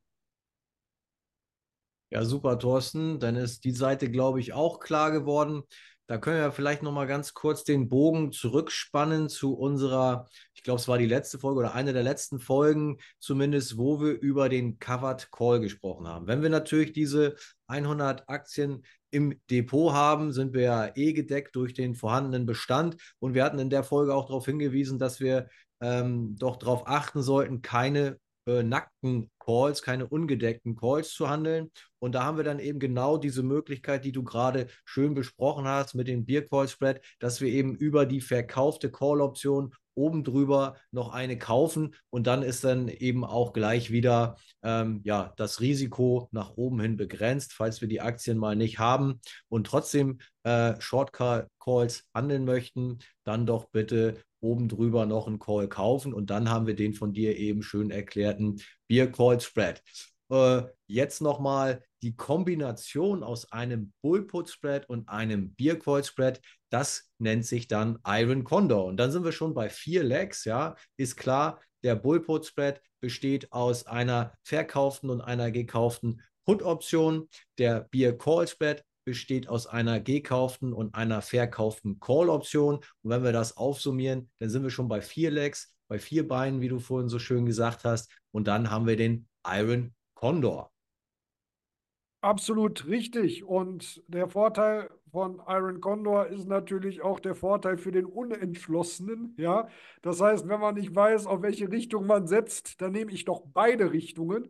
Ja, 2.10 2.24
super, 2.24 2.58
Thorsten. 2.58 3.20
Dann 3.20 3.36
ist 3.36 3.64
die 3.64 3.72
Seite, 3.72 4.10
glaube 4.10 4.40
ich, 4.40 4.54
auch 4.54 4.80
klar 4.80 5.10
geworden. 5.10 5.62
Da 6.08 6.16
können 6.16 6.40
wir 6.40 6.52
vielleicht 6.52 6.82
noch 6.82 6.90
mal 6.90 7.06
ganz 7.06 7.34
kurz 7.34 7.64
den 7.64 7.90
Bogen 7.90 8.32
zurückspannen 8.32 9.28
zu 9.28 9.54
unserer, 9.54 10.26
ich 10.54 10.62
glaube, 10.62 10.80
es 10.80 10.88
war 10.88 10.96
die 10.96 11.06
letzte 11.06 11.38
Folge 11.38 11.60
oder 11.60 11.74
eine 11.74 11.92
der 11.92 12.02
letzten 12.02 12.40
Folgen 12.40 12.96
zumindest, 13.18 13.76
wo 13.76 14.00
wir 14.00 14.18
über 14.18 14.48
den 14.48 14.78
Covered 14.78 15.30
Call 15.30 15.60
gesprochen 15.60 16.08
haben. 16.08 16.26
Wenn 16.26 16.40
wir 16.40 16.48
natürlich 16.48 16.94
diese 16.94 17.36
100 17.66 18.26
Aktien 18.26 18.86
im 19.10 19.38
Depot 19.50 19.92
haben, 19.92 20.32
sind 20.32 20.54
wir 20.54 20.62
ja 20.62 20.92
eh 20.94 21.12
gedeckt 21.12 21.54
durch 21.54 21.74
den 21.74 21.94
vorhandenen 21.94 22.46
Bestand. 22.46 22.96
Und 23.18 23.34
wir 23.34 23.44
hatten 23.44 23.58
in 23.58 23.68
der 23.68 23.84
Folge 23.84 24.14
auch 24.14 24.28
darauf 24.28 24.46
hingewiesen, 24.46 24.98
dass 24.98 25.20
wir 25.20 25.48
ähm, 25.82 26.36
doch 26.38 26.56
darauf 26.56 26.88
achten 26.88 27.20
sollten, 27.20 27.60
keine 27.60 28.18
äh, 28.46 28.62
nackten 28.62 29.30
Calls, 29.48 29.80
keine 29.80 30.06
ungedeckten 30.06 30.76
Calls 30.76 31.14
zu 31.14 31.30
handeln. 31.30 31.70
Und 32.00 32.14
da 32.14 32.24
haben 32.24 32.36
wir 32.36 32.44
dann 32.44 32.58
eben 32.58 32.78
genau 32.78 33.16
diese 33.16 33.42
Möglichkeit, 33.42 34.04
die 34.04 34.12
du 34.12 34.22
gerade 34.22 34.66
schön 34.84 35.14
besprochen 35.14 35.66
hast 35.66 35.94
mit 35.94 36.06
dem 36.06 36.26
Beer 36.26 36.44
Call 36.44 36.68
Spread, 36.68 37.00
dass 37.18 37.40
wir 37.40 37.48
eben 37.48 37.74
über 37.74 38.04
die 38.04 38.20
verkaufte 38.20 38.90
Call-Option 38.90 39.74
oben 39.94 40.22
drüber 40.22 40.76
noch 40.92 41.12
eine 41.12 41.38
kaufen 41.38 41.94
und 42.10 42.26
dann 42.28 42.42
ist 42.42 42.62
dann 42.62 42.88
eben 42.88 43.24
auch 43.24 43.52
gleich 43.52 43.90
wieder 43.90 44.36
ähm, 44.62 45.00
ja, 45.02 45.32
das 45.36 45.60
Risiko 45.60 46.28
nach 46.30 46.50
oben 46.56 46.80
hin 46.80 46.96
begrenzt, 46.96 47.52
falls 47.52 47.80
wir 47.80 47.88
die 47.88 48.00
Aktien 48.00 48.38
mal 48.38 48.54
nicht 48.54 48.78
haben 48.78 49.20
und 49.48 49.66
trotzdem 49.66 50.18
äh, 50.44 50.80
Short 50.80 51.12
Calls 51.12 52.04
handeln 52.14 52.44
möchten, 52.44 52.98
dann 53.24 53.44
doch 53.44 53.70
bitte 53.70 54.22
oben 54.40 54.68
drüber 54.68 55.06
noch 55.06 55.26
einen 55.26 55.38
Call 55.38 55.68
kaufen 55.68 56.14
und 56.14 56.30
dann 56.30 56.50
haben 56.50 56.66
wir 56.66 56.74
den 56.74 56.94
von 56.94 57.12
dir 57.12 57.36
eben 57.36 57.62
schön 57.62 57.90
erklärten 57.90 58.60
Beer 58.86 59.10
Call 59.10 59.40
Spread. 59.40 59.82
Äh, 60.30 60.62
jetzt 60.86 61.20
nochmal 61.20 61.82
die 62.02 62.14
Kombination 62.14 63.22
aus 63.22 63.50
einem 63.50 63.92
Bullput 64.02 64.48
Spread 64.50 64.88
und 64.88 65.08
einem 65.08 65.54
Beer 65.54 65.78
Call 65.78 66.04
Spread, 66.04 66.40
das 66.70 67.10
nennt 67.18 67.44
sich 67.44 67.66
dann 67.66 67.98
Iron 68.06 68.44
Condor. 68.44 68.84
Und 68.84 68.98
dann 68.98 69.10
sind 69.10 69.24
wir 69.24 69.32
schon 69.32 69.54
bei 69.54 69.68
vier 69.68 70.04
Legs, 70.04 70.44
ja, 70.44 70.76
ist 70.96 71.16
klar, 71.16 71.60
der 71.82 71.94
Bullput 71.94 72.46
Spread 72.46 72.80
besteht 73.00 73.52
aus 73.52 73.86
einer 73.86 74.34
verkauften 74.42 75.10
und 75.10 75.20
einer 75.20 75.50
gekauften 75.50 76.22
Put-Option. 76.44 77.28
Der 77.58 77.86
Beer 77.90 78.16
Call 78.16 78.48
Spread 78.48 78.84
besteht 79.08 79.48
aus 79.48 79.66
einer 79.66 80.00
gekauften 80.00 80.74
und 80.74 80.94
einer 80.94 81.22
verkauften 81.22 81.98
Call-Option. 81.98 82.76
Und 82.76 83.10
wenn 83.10 83.24
wir 83.24 83.32
das 83.32 83.56
aufsummieren, 83.56 84.30
dann 84.38 84.50
sind 84.50 84.62
wir 84.62 84.70
schon 84.70 84.86
bei 84.86 85.00
vier 85.00 85.30
Legs, 85.30 85.74
bei 85.88 85.98
vier 85.98 86.28
Beinen, 86.28 86.60
wie 86.60 86.68
du 86.68 86.78
vorhin 86.78 87.08
so 87.08 87.18
schön 87.18 87.46
gesagt 87.46 87.84
hast. 87.84 88.12
Und 88.32 88.48
dann 88.48 88.70
haben 88.70 88.86
wir 88.86 88.96
den 88.96 89.26
Iron 89.46 89.94
Condor. 90.12 90.70
Absolut 92.20 92.86
richtig. 92.86 93.44
Und 93.44 94.02
der 94.08 94.28
Vorteil 94.28 94.90
von 95.10 95.40
Iron 95.48 95.80
Condor 95.80 96.26
ist 96.26 96.46
natürlich 96.46 97.00
auch 97.00 97.18
der 97.18 97.34
Vorteil 97.34 97.78
für 97.78 97.92
den 97.92 98.04
Unentschlossenen. 98.04 99.34
Ja, 99.38 99.68
das 100.02 100.20
heißt, 100.20 100.46
wenn 100.48 100.60
man 100.60 100.74
nicht 100.74 100.94
weiß, 100.94 101.26
auf 101.26 101.40
welche 101.40 101.72
Richtung 101.72 102.06
man 102.06 102.26
setzt, 102.26 102.82
dann 102.82 102.92
nehme 102.92 103.10
ich 103.12 103.24
doch 103.24 103.42
beide 103.54 103.90
Richtungen. 103.90 104.48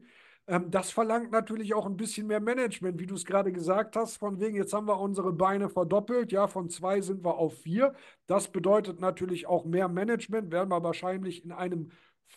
Ähm, 0.48 0.70
das 0.70 0.90
verlangt 0.90 1.30
natürlich 1.30 1.74
auch 1.74 1.86
ein 1.86 1.96
bisschen 1.96 2.26
mehr 2.26 2.40
Management, 2.40 2.98
wie 2.98 3.06
du 3.06 3.14
es 3.14 3.24
gerade 3.24 3.52
gesagt 3.52 3.96
hast. 3.96 4.16
Von 4.16 4.40
wegen, 4.40 4.56
jetzt 4.56 4.72
haben 4.72 4.88
wir 4.88 4.98
unsere 4.98 5.32
Beine 5.32 5.68
verdoppelt. 5.68 6.32
Ja, 6.32 6.46
von 6.48 6.70
zwei 6.70 7.00
sind 7.02 7.24
wir 7.24 7.36
auf 7.36 7.60
vier. 7.60 7.94
Das 8.26 8.48
bedeutet 8.50 9.00
natürlich 9.00 9.46
auch 9.46 9.64
mehr 9.64 9.88
Management. 9.88 10.50
Werden 10.50 10.70
wir 10.70 10.82
wahrscheinlich 10.82 11.44
in 11.44 11.52
einem 11.52 11.90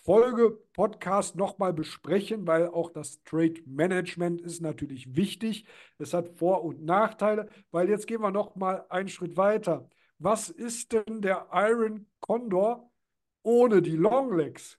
Folge-Podcast 0.04 1.36
nochmal 1.36 1.74
besprechen, 1.74 2.48
weil 2.48 2.68
auch 2.68 2.92
das 2.92 3.24
Trade 3.24 3.62
Management 3.66 4.42
ist 4.42 4.62
natürlich 4.62 5.16
wichtig. 5.16 5.66
Es 5.98 6.14
hat 6.14 6.30
Vor- 6.38 6.64
und 6.64 6.84
Nachteile, 6.84 7.50
weil 7.72 7.90
jetzt 7.90 8.08
gehen 8.08 8.22
wir 8.22 8.32
nochmal 8.32 8.86
einen 8.90 9.10
Schritt 9.10 9.38
weiter. 9.38 9.90
was 10.20 10.50
ist 10.50 10.94
denn 10.94 11.22
der 11.22 11.48
Iron 11.52 12.08
Condor 12.20 12.92
ohne 13.44 13.82
die 13.82 13.96
Longlegs? 13.96 14.78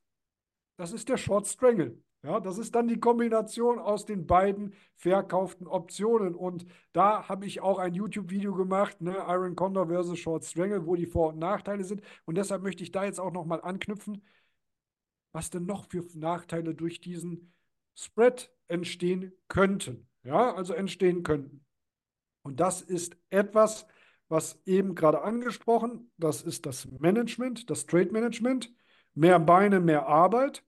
Das 0.77 0.92
ist 0.92 1.09
der 1.09 1.16
Short 1.16 1.47
Strangle. 1.47 2.01
Ja, 2.22 2.38
das 2.38 2.56
ist 2.58 2.74
dann 2.76 2.87
die 2.87 3.00
Kombination 3.00 3.80
aus 3.80 4.04
den 4.06 4.26
beiden 4.26 4.74
verkauften 4.96 5.66
Optionen. 5.66 6.37
Und 6.37 6.66
da 6.92 7.28
habe 7.28 7.46
ich 7.46 7.61
auch 7.61 7.78
ein 7.78 7.94
YouTube-Video 7.94 8.54
gemacht, 8.54 9.00
ne, 9.00 9.16
Iron 9.26 9.56
Condor 9.56 9.88
versus 9.88 10.20
Short 10.20 10.44
Strangle, 10.44 10.87
wo 10.87 10.94
die 10.94 11.06
Vor- 11.06 11.30
und 11.30 11.38
Nachteile 11.40 11.82
sind. 11.85 12.00
Und 12.24 12.37
deshalb 12.37 12.62
möchte 12.62 12.85
ich 12.85 12.92
da 12.92 13.04
jetzt 13.04 13.18
auch 13.18 13.32
nochmal 13.32 13.61
anknüpfen, 13.62 14.22
was 15.32 15.50
denn 15.50 15.66
noch 15.66 15.88
für 15.90 16.04
Nachteile 16.14 16.74
durch 16.74 17.00
diesen 17.00 17.52
Spread 17.96 18.52
entstehen 18.68 19.32
könnten. 19.48 20.08
Ja, 20.22 20.54
also 20.54 20.74
entstehen 20.74 21.24
könnten. 21.24 21.64
Und 22.42 22.61
das 22.61 22.82
ist 22.82 23.16
etwas, 23.30 23.87
was 24.28 24.61
eben 24.64 24.94
gerade 24.94 25.22
angesprochen, 25.22 26.11
das 26.16 26.42
ist 26.42 26.66
das 26.66 26.87
Management, 26.87 27.68
das 27.68 27.87
Trade 27.87 28.12
Management. 28.12 28.72
Mehr 29.14 29.40
Beine, 29.40 29.80
mehr 29.80 30.06
Arbeit. 30.06 30.64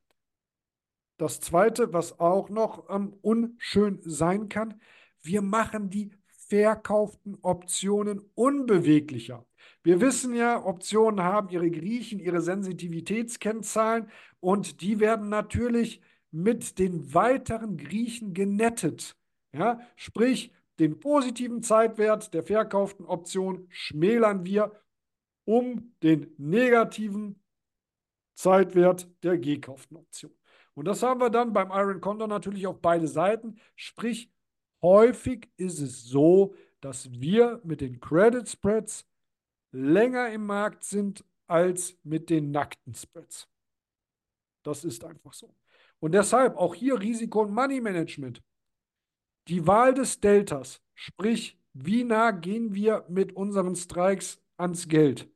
Das 1.16 1.40
Zweite, 1.40 1.92
was 1.92 2.18
auch 2.18 2.48
noch 2.50 2.88
ähm, 2.90 3.16
unschön 3.22 4.00
sein 4.02 4.48
kann, 4.48 4.80
wir 5.22 5.42
machen 5.42 5.90
die 5.90 6.10
verkauften 6.48 7.38
Optionen 7.42 8.20
unbeweglicher. 8.34 9.46
Wir 9.82 10.00
wissen 10.00 10.34
ja, 10.34 10.64
Optionen 10.64 11.24
haben 11.24 11.48
ihre 11.48 11.70
Griechen, 11.70 12.18
ihre 12.18 12.40
Sensitivitätskennzahlen 12.40 14.10
und 14.40 14.80
die 14.80 15.00
werden 15.00 15.28
natürlich 15.28 16.02
mit 16.30 16.78
den 16.78 17.14
weiteren 17.14 17.76
Griechen 17.76 18.34
genettet. 18.34 19.16
Ja, 19.52 19.80
sprich, 19.94 20.52
den 20.80 20.98
positiven 20.98 21.62
Zeitwert 21.62 22.34
der 22.34 22.42
verkauften 22.42 23.04
Option 23.04 23.66
schmälern 23.70 24.44
wir 24.44 24.72
um 25.44 25.94
den 26.02 26.34
negativen 26.38 27.40
Zeitwert 28.34 29.08
der 29.22 29.38
gekauften 29.38 29.96
Option. 29.96 30.32
Und 30.74 30.86
das 30.86 31.02
haben 31.02 31.20
wir 31.20 31.30
dann 31.30 31.52
beim 31.52 31.70
Iron 31.70 32.00
Condor 32.00 32.28
natürlich 32.28 32.66
auf 32.66 32.80
beide 32.80 33.08
Seiten. 33.08 33.58
Sprich, 33.76 34.30
häufig 34.82 35.50
ist 35.56 35.80
es 35.80 36.04
so, 36.04 36.54
dass 36.80 37.10
wir 37.12 37.60
mit 37.64 37.80
den 37.80 38.00
Credit 38.00 38.48
Spreads 38.48 39.06
länger 39.72 40.30
im 40.30 40.46
Markt 40.46 40.84
sind 40.84 41.24
als 41.46 41.96
mit 42.02 42.30
den 42.30 42.50
nackten 42.50 42.94
Spreads. 42.94 43.48
Das 44.62 44.84
ist 44.84 45.04
einfach 45.04 45.32
so. 45.32 45.54
Und 46.00 46.12
deshalb 46.12 46.56
auch 46.56 46.74
hier 46.74 47.00
Risiko- 47.00 47.42
und 47.42 47.52
Money 47.52 47.80
Management. 47.80 48.42
Die 49.48 49.66
Wahl 49.66 49.94
des 49.94 50.20
Deltas, 50.20 50.82
sprich, 50.94 51.58
wie 51.72 52.04
nah 52.04 52.30
gehen 52.30 52.74
wir 52.74 53.04
mit 53.08 53.36
unseren 53.36 53.76
Strikes 53.76 54.42
ans 54.56 54.88
Geld? 54.88 55.30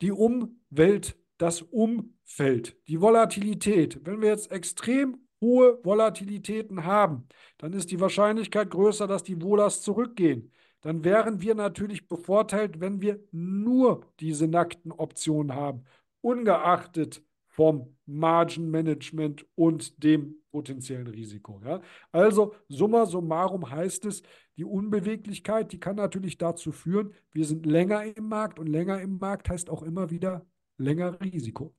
Die 0.00 0.12
Umwelt, 0.12 1.16
das 1.40 1.62
Umfeld, 1.62 2.76
die 2.86 3.00
Volatilität. 3.00 4.04
Wenn 4.04 4.20
wir 4.20 4.28
jetzt 4.28 4.52
extrem 4.52 5.18
hohe 5.40 5.82
Volatilitäten 5.82 6.84
haben, 6.84 7.26
dann 7.56 7.72
ist 7.72 7.90
die 7.90 8.00
Wahrscheinlichkeit 8.00 8.70
größer, 8.70 9.06
dass 9.06 9.22
die 9.22 9.40
Volas 9.40 9.80
zurückgehen. 9.80 10.52
Dann 10.82 11.02
wären 11.02 11.40
wir 11.40 11.54
natürlich 11.54 12.08
bevorteilt, 12.08 12.80
wenn 12.80 13.00
wir 13.00 13.20
nur 13.32 14.06
diese 14.20 14.48
nackten 14.48 14.92
Optionen 14.92 15.54
haben, 15.54 15.84
ungeachtet 16.20 17.22
vom 17.48 17.96
Margin 18.04 18.70
Management 18.70 19.46
und 19.54 20.02
dem 20.02 20.36
potenziellen 20.50 21.06
Risiko. 21.06 21.60
Ja? 21.64 21.80
Also 22.12 22.54
summa 22.68 23.06
summarum 23.06 23.70
heißt 23.70 24.04
es, 24.04 24.22
die 24.56 24.64
Unbeweglichkeit, 24.64 25.72
die 25.72 25.80
kann 25.80 25.96
natürlich 25.96 26.36
dazu 26.36 26.70
führen, 26.70 27.14
wir 27.32 27.46
sind 27.46 27.64
länger 27.64 28.04
im 28.04 28.28
Markt 28.28 28.58
und 28.58 28.66
länger 28.66 29.00
im 29.00 29.18
Markt 29.18 29.48
heißt 29.48 29.70
auch 29.70 29.82
immer 29.82 30.10
wieder 30.10 30.44
länger 30.80 31.20
Risiko. 31.20 31.74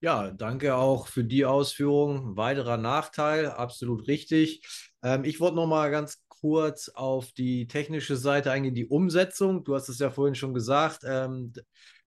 Ja, 0.00 0.30
danke 0.30 0.76
auch 0.76 1.08
für 1.08 1.24
die 1.24 1.44
Ausführung. 1.44 2.36
Weiterer 2.36 2.76
Nachteil, 2.76 3.46
absolut 3.46 4.06
richtig. 4.06 4.64
Ähm, 5.02 5.24
ich 5.24 5.40
wollte 5.40 5.56
noch 5.56 5.66
mal 5.66 5.90
ganz 5.90 6.22
kurz 6.28 6.88
auf 6.88 7.32
die 7.32 7.66
technische 7.66 8.16
Seite 8.16 8.52
eingehen, 8.52 8.74
die 8.74 8.86
Umsetzung. 8.86 9.64
Du 9.64 9.74
hast 9.74 9.88
es 9.88 9.98
ja 9.98 10.10
vorhin 10.10 10.36
schon 10.36 10.54
gesagt. 10.54 11.02
Ähm, 11.04 11.52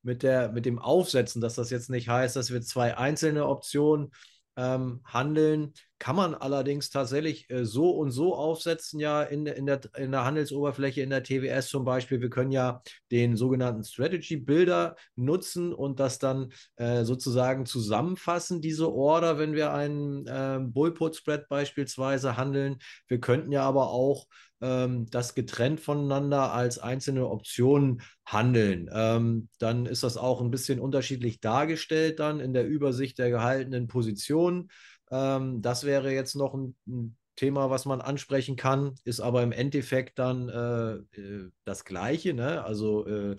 mit, 0.04 0.24
der, 0.24 0.52
mit 0.52 0.66
dem 0.66 0.80
Aufsetzen, 0.80 1.42
dass 1.42 1.56
das 1.56 1.70
jetzt 1.70 1.90
nicht 1.90 2.10
heißt, 2.10 2.36
dass 2.36 2.52
wir 2.52 2.62
zwei 2.62 2.98
einzelne 2.98 3.46
Optionen 3.46 4.12
ähm, 4.56 5.02
handeln. 5.06 5.74
Kann 6.02 6.16
man 6.16 6.34
allerdings 6.34 6.90
tatsächlich 6.90 7.48
äh, 7.52 7.64
so 7.64 7.92
und 7.92 8.10
so 8.10 8.34
aufsetzen, 8.34 9.00
ja, 9.00 9.22
in, 9.22 9.46
in, 9.46 9.68
der, 9.68 9.82
in 9.96 10.12
der 10.12 10.26
Handelsoberfläche, 10.26 11.04
in 11.04 11.12
der 11.12 11.22
TWS 11.22 11.68
zum 11.68 11.86
Beispiel. 11.86 12.20
Wir 12.22 12.32
können 12.32 12.52
ja 12.52 12.82
den 13.12 13.36
sogenannten 13.36 13.84
Strategy 13.84 14.38
Builder 14.38 14.96
nutzen 15.16 15.72
und 15.72 16.00
das 16.00 16.18
dann 16.18 16.54
äh, 16.78 17.04
sozusagen 17.04 17.68
zusammenfassen, 17.68 18.62
diese 18.62 18.92
Order, 18.92 19.38
wenn 19.38 19.54
wir 19.54 19.74
einen 19.74 20.26
äh, 20.26 20.58
Bullput 20.60 21.18
Spread 21.18 21.48
beispielsweise 21.48 22.36
handeln. 22.36 22.80
Wir 23.08 23.20
könnten 23.20 23.52
ja 23.52 23.62
aber 23.62 23.92
auch 23.92 24.26
ähm, 24.60 25.06
das 25.12 25.36
getrennt 25.36 25.82
voneinander 25.82 26.52
als 26.52 26.80
einzelne 26.80 27.30
Optionen 27.30 28.02
handeln. 28.26 28.90
Ähm, 28.92 29.50
dann 29.60 29.86
ist 29.86 30.02
das 30.02 30.18
auch 30.18 30.42
ein 30.42 30.50
bisschen 30.50 30.80
unterschiedlich 30.80 31.42
dargestellt 31.42 32.20
dann 32.20 32.40
in 32.40 32.54
der 32.54 32.66
Übersicht 32.66 33.20
der 33.20 33.30
gehaltenen 33.30 33.88
Positionen. 33.88 34.72
Ähm, 35.12 35.62
das 35.62 35.84
wäre 35.84 36.12
jetzt 36.12 36.36
noch 36.36 36.54
ein, 36.54 36.76
ein 36.88 37.18
Thema, 37.36 37.70
was 37.70 37.86
man 37.86 38.02
ansprechen 38.02 38.56
kann, 38.56 38.96
ist 39.04 39.20
aber 39.20 39.44
im 39.44 39.52
Endeffekt 39.52 40.20
dann 40.20 40.50
äh, 40.50 41.20
äh 41.20 41.52
das 41.66 41.86
Gleiche. 41.86 42.34
Ne? 42.34 42.64
Also 42.64 43.06
äh, 43.08 43.36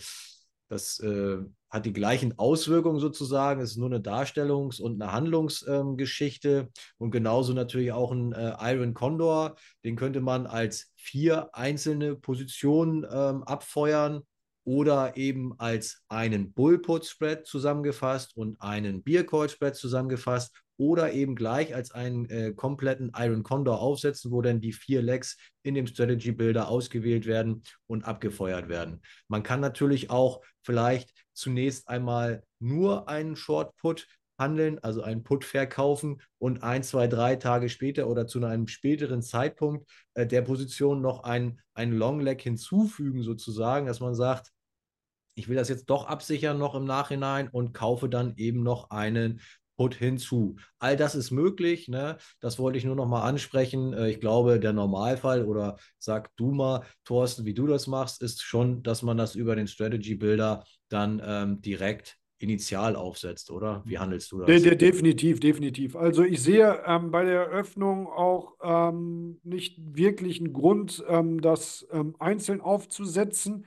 das 0.68 0.98
äh, 1.00 1.38
hat 1.68 1.84
die 1.84 1.92
gleichen 1.92 2.38
Auswirkungen 2.38 2.98
sozusagen. 2.98 3.60
Es 3.60 3.72
ist 3.72 3.76
nur 3.76 3.90
eine 3.90 4.00
Darstellungs- 4.00 4.80
und 4.80 5.00
eine 5.00 5.12
Handlungsgeschichte. 5.12 6.48
Ähm, 6.48 6.68
und 6.98 7.10
genauso 7.10 7.52
natürlich 7.52 7.92
auch 7.92 8.10
ein 8.10 8.32
äh, 8.32 8.54
Iron 8.72 8.94
Condor. 8.94 9.56
Den 9.84 9.96
könnte 9.96 10.20
man 10.20 10.46
als 10.46 10.90
vier 10.96 11.54
einzelne 11.54 12.16
Positionen 12.16 13.04
ähm, 13.10 13.42
abfeuern 13.42 14.22
oder 14.64 15.16
eben 15.16 15.58
als 15.58 16.02
einen 16.08 16.52
Bullput 16.52 17.04
Spread 17.04 17.46
zusammengefasst 17.46 18.36
und 18.36 18.60
einen 18.60 19.02
Beer 19.02 19.26
Call 19.26 19.48
Spread 19.48 19.76
zusammengefasst 19.76 20.54
oder 20.76 21.12
eben 21.12 21.34
gleich 21.36 21.74
als 21.74 21.92
einen 21.92 22.26
äh, 22.26 22.52
kompletten 22.52 23.12
Iron 23.16 23.42
Condor 23.42 23.80
aufsetzen, 23.80 24.30
wo 24.30 24.42
dann 24.42 24.60
die 24.60 24.72
vier 24.72 25.02
Legs 25.02 25.36
in 25.62 25.74
dem 25.74 25.86
Strategy 25.86 26.32
Builder 26.32 26.68
ausgewählt 26.68 27.26
werden 27.26 27.62
und 27.86 28.04
abgefeuert 28.04 28.68
werden. 28.68 29.02
Man 29.28 29.42
kann 29.42 29.60
natürlich 29.60 30.10
auch 30.10 30.40
vielleicht 30.62 31.12
zunächst 31.32 31.88
einmal 31.88 32.42
nur 32.58 33.08
einen 33.08 33.36
Short 33.36 33.76
Put 33.76 34.06
handeln, 34.38 34.78
also 34.80 35.02
einen 35.02 35.22
Put 35.22 35.44
verkaufen 35.44 36.20
und 36.38 36.62
ein, 36.62 36.82
zwei, 36.82 37.06
drei 37.06 37.36
Tage 37.36 37.68
später 37.68 38.08
oder 38.08 38.26
zu 38.26 38.44
einem 38.44 38.66
späteren 38.66 39.22
Zeitpunkt 39.22 39.88
äh, 40.14 40.26
der 40.26 40.42
Position 40.42 41.00
noch 41.00 41.22
ein, 41.24 41.60
ein 41.74 41.92
Long 41.92 42.20
Leg 42.20 42.40
hinzufügen, 42.40 43.22
sozusagen, 43.22 43.86
dass 43.86 44.00
man 44.00 44.14
sagt, 44.14 44.50
ich 45.34 45.48
will 45.48 45.56
das 45.56 45.68
jetzt 45.68 45.86
doch 45.86 46.06
absichern 46.06 46.58
noch 46.58 46.74
im 46.74 46.84
Nachhinein 46.84 47.48
und 47.48 47.72
kaufe 47.72 48.08
dann 48.08 48.34
eben 48.36 48.62
noch 48.62 48.90
einen 48.90 49.40
Put 49.76 49.94
hinzu. 49.94 50.56
All 50.78 50.96
das 50.96 51.14
ist 51.14 51.30
möglich. 51.30 51.88
Ne? 51.88 52.18
Das 52.40 52.58
wollte 52.58 52.78
ich 52.78 52.84
nur 52.84 52.96
noch 52.96 53.08
mal 53.08 53.22
ansprechen. 53.22 53.92
Äh, 53.92 54.10
ich 54.10 54.20
glaube, 54.20 54.60
der 54.60 54.72
Normalfall 54.72 55.44
oder 55.44 55.76
sag 55.98 56.34
du 56.36 56.52
mal, 56.52 56.84
Thorsten, 57.04 57.44
wie 57.44 57.54
du 57.54 57.66
das 57.66 57.86
machst, 57.86 58.22
ist 58.22 58.42
schon, 58.42 58.82
dass 58.82 59.02
man 59.02 59.16
das 59.16 59.34
über 59.34 59.56
den 59.56 59.66
Strategy 59.66 60.14
Builder 60.14 60.64
dann 60.88 61.22
ähm, 61.24 61.60
direkt 61.60 62.18
initial 62.42 62.96
aufsetzt, 62.96 63.50
oder? 63.50 63.82
Wie 63.86 63.98
handelst 63.98 64.32
du 64.32 64.40
das? 64.40 64.46
De 64.46 64.60
de 64.60 64.76
definitiv, 64.76 65.40
definitiv. 65.40 65.96
Also 65.96 66.24
ich 66.24 66.42
sehe 66.42 66.82
ähm, 66.86 67.10
bei 67.10 67.24
der 67.24 67.46
Eröffnung 67.46 68.08
auch 68.08 68.56
ähm, 68.62 69.38
nicht 69.44 69.78
wirklich 69.96 70.40
einen 70.40 70.52
Grund, 70.52 71.02
ähm, 71.08 71.40
das 71.40 71.86
ähm, 71.92 72.16
einzeln 72.18 72.60
aufzusetzen. 72.60 73.66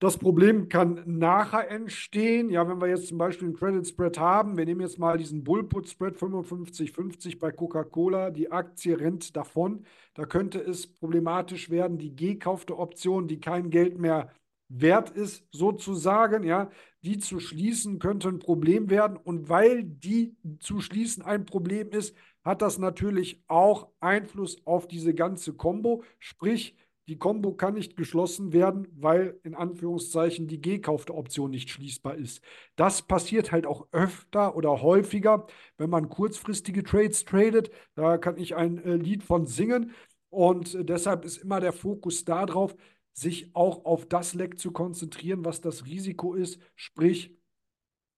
Das 0.00 0.16
Problem 0.16 0.68
kann 0.68 1.02
nachher 1.06 1.70
entstehen. 1.70 2.50
Ja, 2.50 2.68
wenn 2.68 2.80
wir 2.80 2.86
jetzt 2.86 3.08
zum 3.08 3.18
Beispiel 3.18 3.48
einen 3.48 3.56
Credit 3.56 3.84
Spread 3.86 4.16
haben, 4.16 4.56
wir 4.56 4.64
nehmen 4.64 4.80
jetzt 4.80 4.98
mal 5.00 5.18
diesen 5.18 5.42
Bullput 5.42 5.88
Spread 5.88 6.16
55,50 6.16 7.40
bei 7.40 7.50
Coca-Cola, 7.50 8.30
die 8.30 8.52
Aktie 8.52 8.98
rennt 8.98 9.34
davon. 9.34 9.84
Da 10.14 10.24
könnte 10.24 10.60
es 10.60 10.86
problematisch 10.86 11.68
werden, 11.70 11.98
die 11.98 12.14
gekaufte 12.14 12.78
Option, 12.78 13.26
die 13.26 13.40
kein 13.40 13.70
Geld 13.70 13.98
mehr 13.98 14.30
wert 14.68 15.10
ist, 15.10 15.44
sozusagen, 15.50 16.44
ja, 16.44 16.70
die 17.02 17.18
zu 17.18 17.40
schließen 17.40 17.98
könnte 17.98 18.28
ein 18.28 18.38
Problem 18.38 18.90
werden. 18.90 19.16
Und 19.16 19.48
weil 19.48 19.82
die 19.82 20.36
zu 20.60 20.80
schließen 20.80 21.24
ein 21.24 21.44
Problem 21.44 21.90
ist, 21.90 22.14
hat 22.44 22.62
das 22.62 22.78
natürlich 22.78 23.42
auch 23.48 23.88
Einfluss 23.98 24.64
auf 24.64 24.86
diese 24.86 25.12
ganze 25.12 25.54
Combo. 25.54 26.04
Sprich, 26.20 26.76
die 27.08 27.16
Combo 27.16 27.54
kann 27.54 27.74
nicht 27.74 27.96
geschlossen 27.96 28.52
werden, 28.52 28.86
weil 28.94 29.40
in 29.42 29.54
Anführungszeichen 29.54 30.46
die 30.46 30.60
gekaufte 30.60 31.14
Option 31.14 31.50
nicht 31.50 31.70
schließbar 31.70 32.16
ist. 32.16 32.42
Das 32.76 33.02
passiert 33.02 33.50
halt 33.50 33.66
auch 33.66 33.86
öfter 33.92 34.54
oder 34.54 34.82
häufiger, 34.82 35.46
wenn 35.78 35.88
man 35.88 36.10
kurzfristige 36.10 36.84
Trades 36.84 37.24
tradet. 37.24 37.70
Da 37.94 38.18
kann 38.18 38.36
ich 38.36 38.56
ein 38.56 38.78
äh, 38.84 38.96
Lied 38.96 39.22
von 39.22 39.46
singen. 39.46 39.92
Und 40.28 40.74
äh, 40.74 40.84
deshalb 40.84 41.24
ist 41.24 41.38
immer 41.38 41.60
der 41.60 41.72
Fokus 41.72 42.24
darauf, 42.26 42.76
sich 43.14 43.54
auch 43.54 43.86
auf 43.86 44.06
das 44.06 44.34
Leck 44.34 44.58
zu 44.58 44.70
konzentrieren, 44.70 45.44
was 45.44 45.60
das 45.62 45.86
Risiko 45.86 46.34
ist, 46.34 46.60
sprich 46.76 47.34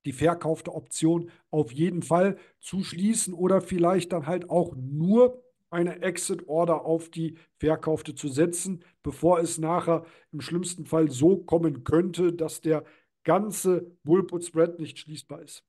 die 0.05 0.13
verkaufte 0.13 0.75
Option 0.75 1.31
auf 1.51 1.73
jeden 1.73 2.03
Fall 2.03 2.39
zu 2.59 2.83
schließen 2.83 3.35
oder 3.35 3.61
vielleicht 3.61 4.13
dann 4.13 4.27
halt 4.27 4.51
auch 4.51 4.75
nur 4.77 5.43
eine 5.71 6.03
Exit-Order 6.03 6.85
auf 6.85 7.09
die 7.09 7.39
verkaufte 7.59 8.15
zu 8.15 8.29
setzen, 8.29 8.85
bevor 9.03 9.41
es 9.41 9.59
nachher 9.59 10.05
im 10.33 10.41
schlimmsten 10.41 10.87
Fall 10.87 11.11
so 11.11 11.39
kommen 11.39 11.85
könnte, 11.85 12.33
dass 12.33 12.61
der 12.61 12.85
ganze 13.25 13.91
Bullput-Spread 14.05 14.79
nicht 14.79 14.99
schließbar 14.99 15.43
ist. 15.43 15.65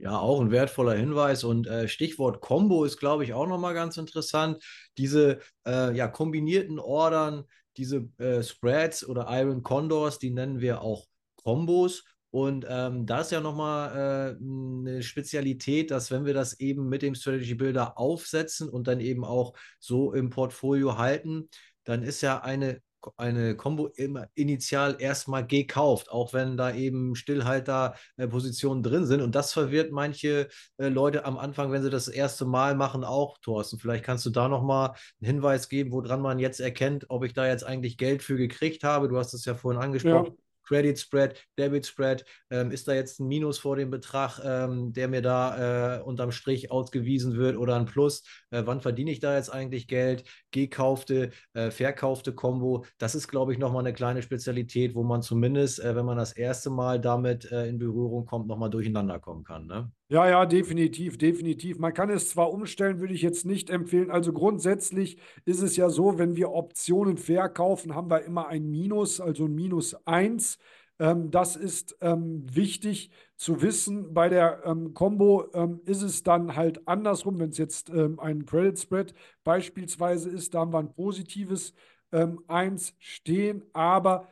Ja, 0.00 0.16
auch 0.18 0.40
ein 0.40 0.52
wertvoller 0.52 0.94
Hinweis. 0.94 1.42
Und 1.42 1.66
äh, 1.66 1.88
Stichwort 1.88 2.40
Combo 2.40 2.84
ist, 2.84 2.98
glaube 2.98 3.24
ich, 3.24 3.32
auch 3.32 3.48
nochmal 3.48 3.74
ganz 3.74 3.96
interessant. 3.96 4.62
Diese 4.96 5.40
äh, 5.66 5.94
ja, 5.96 6.06
kombinierten 6.06 6.78
Ordern, 6.78 7.44
diese 7.76 8.08
äh, 8.18 8.42
Spreads 8.44 9.06
oder 9.06 9.26
Iron 9.30 9.64
Condors, 9.64 10.20
die 10.20 10.30
nennen 10.30 10.60
wir 10.60 10.82
auch 10.82 11.06
Combos. 11.42 12.04
Und 12.30 12.66
ähm, 12.68 13.06
da 13.06 13.20
ist 13.20 13.32
ja 13.32 13.40
nochmal 13.40 14.36
äh, 14.36 14.42
eine 14.42 15.02
Spezialität, 15.02 15.90
dass 15.90 16.10
wenn 16.10 16.26
wir 16.26 16.34
das 16.34 16.60
eben 16.60 16.88
mit 16.88 17.02
dem 17.02 17.14
Strategy 17.14 17.54
Builder 17.54 17.98
aufsetzen 17.98 18.68
und 18.68 18.86
dann 18.86 19.00
eben 19.00 19.24
auch 19.24 19.54
so 19.78 20.12
im 20.12 20.28
Portfolio 20.30 20.98
halten, 20.98 21.48
dann 21.84 22.02
ist 22.02 22.20
ja 22.20 22.40
eine 22.42 22.82
eine 23.16 23.56
Combo 23.56 23.86
immer 23.94 24.28
initial 24.34 24.96
erstmal 24.98 25.46
gekauft, 25.46 26.10
auch 26.10 26.32
wenn 26.32 26.56
da 26.56 26.74
eben 26.74 27.14
Stillhalter-Positionen 27.14 28.82
drin 28.82 29.06
sind. 29.06 29.22
Und 29.22 29.34
das 29.34 29.52
verwirrt 29.52 29.92
manche 29.92 30.48
äh, 30.78 30.88
Leute 30.88 31.24
am 31.24 31.38
Anfang, 31.38 31.70
wenn 31.70 31.82
sie 31.82 31.90
das 31.90 32.08
erste 32.08 32.44
Mal 32.44 32.74
machen, 32.74 33.04
auch, 33.04 33.38
Thorsten. 33.38 33.78
Vielleicht 33.78 34.04
kannst 34.04 34.26
du 34.26 34.30
da 34.30 34.48
nochmal 34.48 34.94
einen 35.20 35.32
Hinweis 35.32 35.68
geben, 35.68 35.92
woran 35.92 36.20
man 36.20 36.38
jetzt 36.38 36.60
erkennt, 36.60 37.06
ob 37.08 37.24
ich 37.24 37.32
da 37.32 37.46
jetzt 37.46 37.64
eigentlich 37.64 37.98
Geld 37.98 38.22
für 38.22 38.36
gekriegt 38.36 38.84
habe. 38.84 39.08
Du 39.08 39.16
hast 39.16 39.32
es 39.32 39.44
ja 39.44 39.54
vorhin 39.54 39.80
angesprochen. 39.80 40.34
Ja. 40.36 40.47
Credit 40.68 40.98
Spread, 40.98 41.42
Debit 41.58 41.86
Spread, 41.86 42.24
ähm, 42.50 42.70
ist 42.70 42.86
da 42.88 42.92
jetzt 42.92 43.20
ein 43.20 43.26
Minus 43.26 43.58
vor 43.58 43.76
dem 43.76 43.90
Betrag, 43.90 44.38
ähm, 44.44 44.92
der 44.92 45.08
mir 45.08 45.22
da 45.22 45.96
äh, 45.96 46.02
unterm 46.02 46.30
Strich 46.30 46.70
ausgewiesen 46.70 47.36
wird 47.36 47.56
oder 47.56 47.76
ein 47.76 47.86
Plus? 47.86 48.22
Äh, 48.50 48.62
wann 48.66 48.82
verdiene 48.82 49.10
ich 49.10 49.20
da 49.20 49.34
jetzt 49.34 49.50
eigentlich 49.50 49.88
Geld? 49.88 50.24
Gekaufte, 50.50 51.30
äh, 51.54 51.70
verkaufte 51.70 52.34
Kombo, 52.34 52.84
das 52.98 53.14
ist, 53.14 53.28
glaube 53.28 53.52
ich, 53.52 53.58
nochmal 53.58 53.82
eine 53.82 53.94
kleine 53.94 54.20
Spezialität, 54.22 54.94
wo 54.94 55.02
man 55.04 55.22
zumindest, 55.22 55.80
äh, 55.80 55.96
wenn 55.96 56.04
man 56.04 56.18
das 56.18 56.32
erste 56.32 56.68
Mal 56.68 57.00
damit 57.00 57.50
äh, 57.50 57.66
in 57.66 57.78
Berührung 57.78 58.26
kommt, 58.26 58.46
nochmal 58.46 58.70
durcheinander 58.70 59.18
kommen 59.18 59.44
kann. 59.44 59.66
Ne? 59.66 59.90
Ja, 60.10 60.26
ja, 60.26 60.46
definitiv, 60.46 61.18
definitiv. 61.18 61.78
Man 61.78 61.92
kann 61.92 62.08
es 62.08 62.30
zwar 62.30 62.50
umstellen, 62.50 62.98
würde 62.98 63.12
ich 63.12 63.20
jetzt 63.20 63.44
nicht 63.44 63.68
empfehlen. 63.68 64.10
Also 64.10 64.32
grundsätzlich 64.32 65.18
ist 65.44 65.60
es 65.60 65.76
ja 65.76 65.90
so, 65.90 66.16
wenn 66.18 66.34
wir 66.34 66.50
Optionen 66.50 67.18
verkaufen, 67.18 67.94
haben 67.94 68.10
wir 68.10 68.22
immer 68.24 68.48
ein 68.48 68.70
Minus, 68.70 69.20
also 69.20 69.44
ein 69.44 69.54
Minus 69.54 69.94
1. 70.06 70.58
Ähm, 70.98 71.30
das 71.30 71.56
ist 71.56 71.94
ähm, 72.00 72.42
wichtig 72.50 73.10
zu 73.36 73.60
wissen. 73.60 74.14
Bei 74.14 74.30
der 74.30 74.62
ähm, 74.64 74.94
Combo 74.94 75.46
ähm, 75.52 75.80
ist 75.84 76.00
es 76.00 76.22
dann 76.22 76.56
halt 76.56 76.88
andersrum, 76.88 77.38
wenn 77.38 77.50
es 77.50 77.58
jetzt 77.58 77.90
ähm, 77.90 78.18
ein 78.18 78.46
Credit 78.46 78.78
Spread 78.78 79.14
beispielsweise 79.44 80.30
ist, 80.30 80.54
da 80.54 80.60
haben 80.60 80.72
wir 80.72 80.78
ein 80.78 80.94
positives 80.94 81.74
1 82.10 82.90
ähm, 82.90 82.96
stehen, 82.98 83.62
aber 83.74 84.26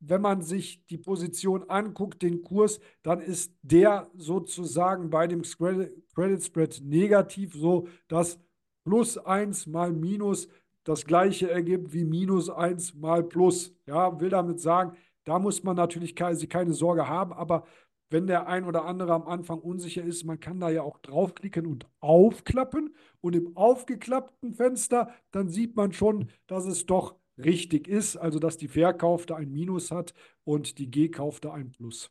wenn 0.00 0.20
man 0.20 0.42
sich 0.42 0.84
die 0.86 0.98
Position 0.98 1.68
anguckt, 1.68 2.22
den 2.22 2.42
Kurs, 2.42 2.80
dann 3.02 3.20
ist 3.20 3.54
der 3.62 4.10
sozusagen 4.16 5.10
bei 5.10 5.26
dem 5.26 5.42
Credit 5.42 6.44
Spread 6.44 6.80
negativ, 6.84 7.54
so 7.54 7.88
dass 8.08 8.38
plus 8.84 9.18
1 9.18 9.66
mal 9.66 9.92
minus 9.92 10.48
das 10.84 11.04
gleiche 11.04 11.50
ergibt 11.50 11.92
wie 11.92 12.04
minus 12.04 12.48
1 12.48 12.94
mal 12.94 13.24
plus. 13.24 13.74
Ja, 13.86 14.20
will 14.20 14.30
damit 14.30 14.60
sagen, 14.60 14.96
da 15.24 15.38
muss 15.38 15.64
man 15.64 15.76
natürlich 15.76 16.14
keine, 16.14 16.38
keine 16.46 16.72
Sorge 16.72 17.08
haben, 17.08 17.32
aber 17.32 17.64
wenn 18.10 18.28
der 18.28 18.46
ein 18.46 18.64
oder 18.64 18.84
andere 18.84 19.12
am 19.12 19.26
Anfang 19.26 19.58
unsicher 19.58 20.04
ist, 20.04 20.24
man 20.24 20.38
kann 20.38 20.60
da 20.60 20.70
ja 20.70 20.82
auch 20.82 20.98
draufklicken 20.98 21.66
und 21.66 21.88
aufklappen. 21.98 22.94
Und 23.20 23.34
im 23.34 23.56
aufgeklappten 23.56 24.54
Fenster, 24.54 25.10
dann 25.32 25.48
sieht 25.48 25.74
man 25.74 25.92
schon, 25.92 26.30
dass 26.46 26.66
es 26.66 26.86
doch 26.86 27.16
richtig 27.38 27.88
ist, 27.88 28.16
also 28.16 28.38
dass 28.38 28.56
die 28.56 28.68
Verkaufte 28.68 29.36
ein 29.36 29.50
Minus 29.50 29.90
hat 29.90 30.14
und 30.44 30.78
die 30.78 30.90
Gekaufte 30.90 31.52
ein 31.52 31.70
Plus. 31.70 32.10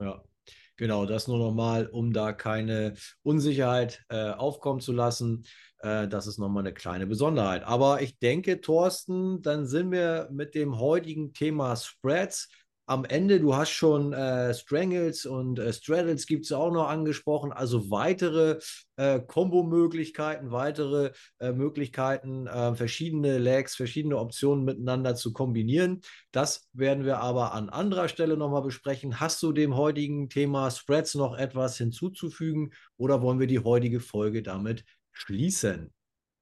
Ja, 0.00 0.22
genau, 0.76 1.06
das 1.06 1.28
nur 1.28 1.38
nochmal, 1.38 1.86
um 1.86 2.12
da 2.12 2.32
keine 2.32 2.94
Unsicherheit 3.22 4.02
äh, 4.08 4.30
aufkommen 4.30 4.80
zu 4.80 4.92
lassen. 4.92 5.44
Äh, 5.78 6.08
das 6.08 6.26
ist 6.26 6.38
nochmal 6.38 6.62
eine 6.62 6.74
kleine 6.74 7.06
Besonderheit. 7.06 7.64
Aber 7.64 8.02
ich 8.02 8.18
denke, 8.18 8.60
Thorsten, 8.60 9.42
dann 9.42 9.66
sind 9.66 9.90
wir 9.90 10.28
mit 10.32 10.54
dem 10.54 10.78
heutigen 10.78 11.32
Thema 11.32 11.76
Spreads 11.76 12.48
am 12.90 13.04
Ende, 13.04 13.38
du 13.38 13.54
hast 13.54 13.70
schon 13.70 14.12
äh, 14.12 14.52
Strangles 14.52 15.24
und 15.24 15.60
äh, 15.60 15.72
Straddles 15.72 16.26
gibt 16.26 16.44
es 16.44 16.50
auch 16.50 16.72
noch 16.72 16.88
angesprochen, 16.88 17.52
also 17.52 17.88
weitere 17.88 18.58
äh, 18.96 19.20
Kombo-Möglichkeiten, 19.20 20.50
weitere 20.50 21.12
äh, 21.38 21.52
Möglichkeiten, 21.52 22.48
äh, 22.48 22.74
verschiedene 22.74 23.38
Legs, 23.38 23.76
verschiedene 23.76 24.18
Optionen 24.18 24.64
miteinander 24.64 25.14
zu 25.14 25.32
kombinieren. 25.32 26.00
Das 26.32 26.68
werden 26.72 27.04
wir 27.04 27.18
aber 27.18 27.54
an 27.54 27.68
anderer 27.68 28.08
Stelle 28.08 28.36
nochmal 28.36 28.62
besprechen. 28.62 29.20
Hast 29.20 29.40
du 29.44 29.52
dem 29.52 29.76
heutigen 29.76 30.28
Thema 30.28 30.68
Spreads 30.72 31.14
noch 31.14 31.38
etwas 31.38 31.76
hinzuzufügen 31.76 32.72
oder 32.96 33.22
wollen 33.22 33.38
wir 33.38 33.46
die 33.46 33.60
heutige 33.60 34.00
Folge 34.00 34.42
damit 34.42 34.84
schließen? 35.12 35.92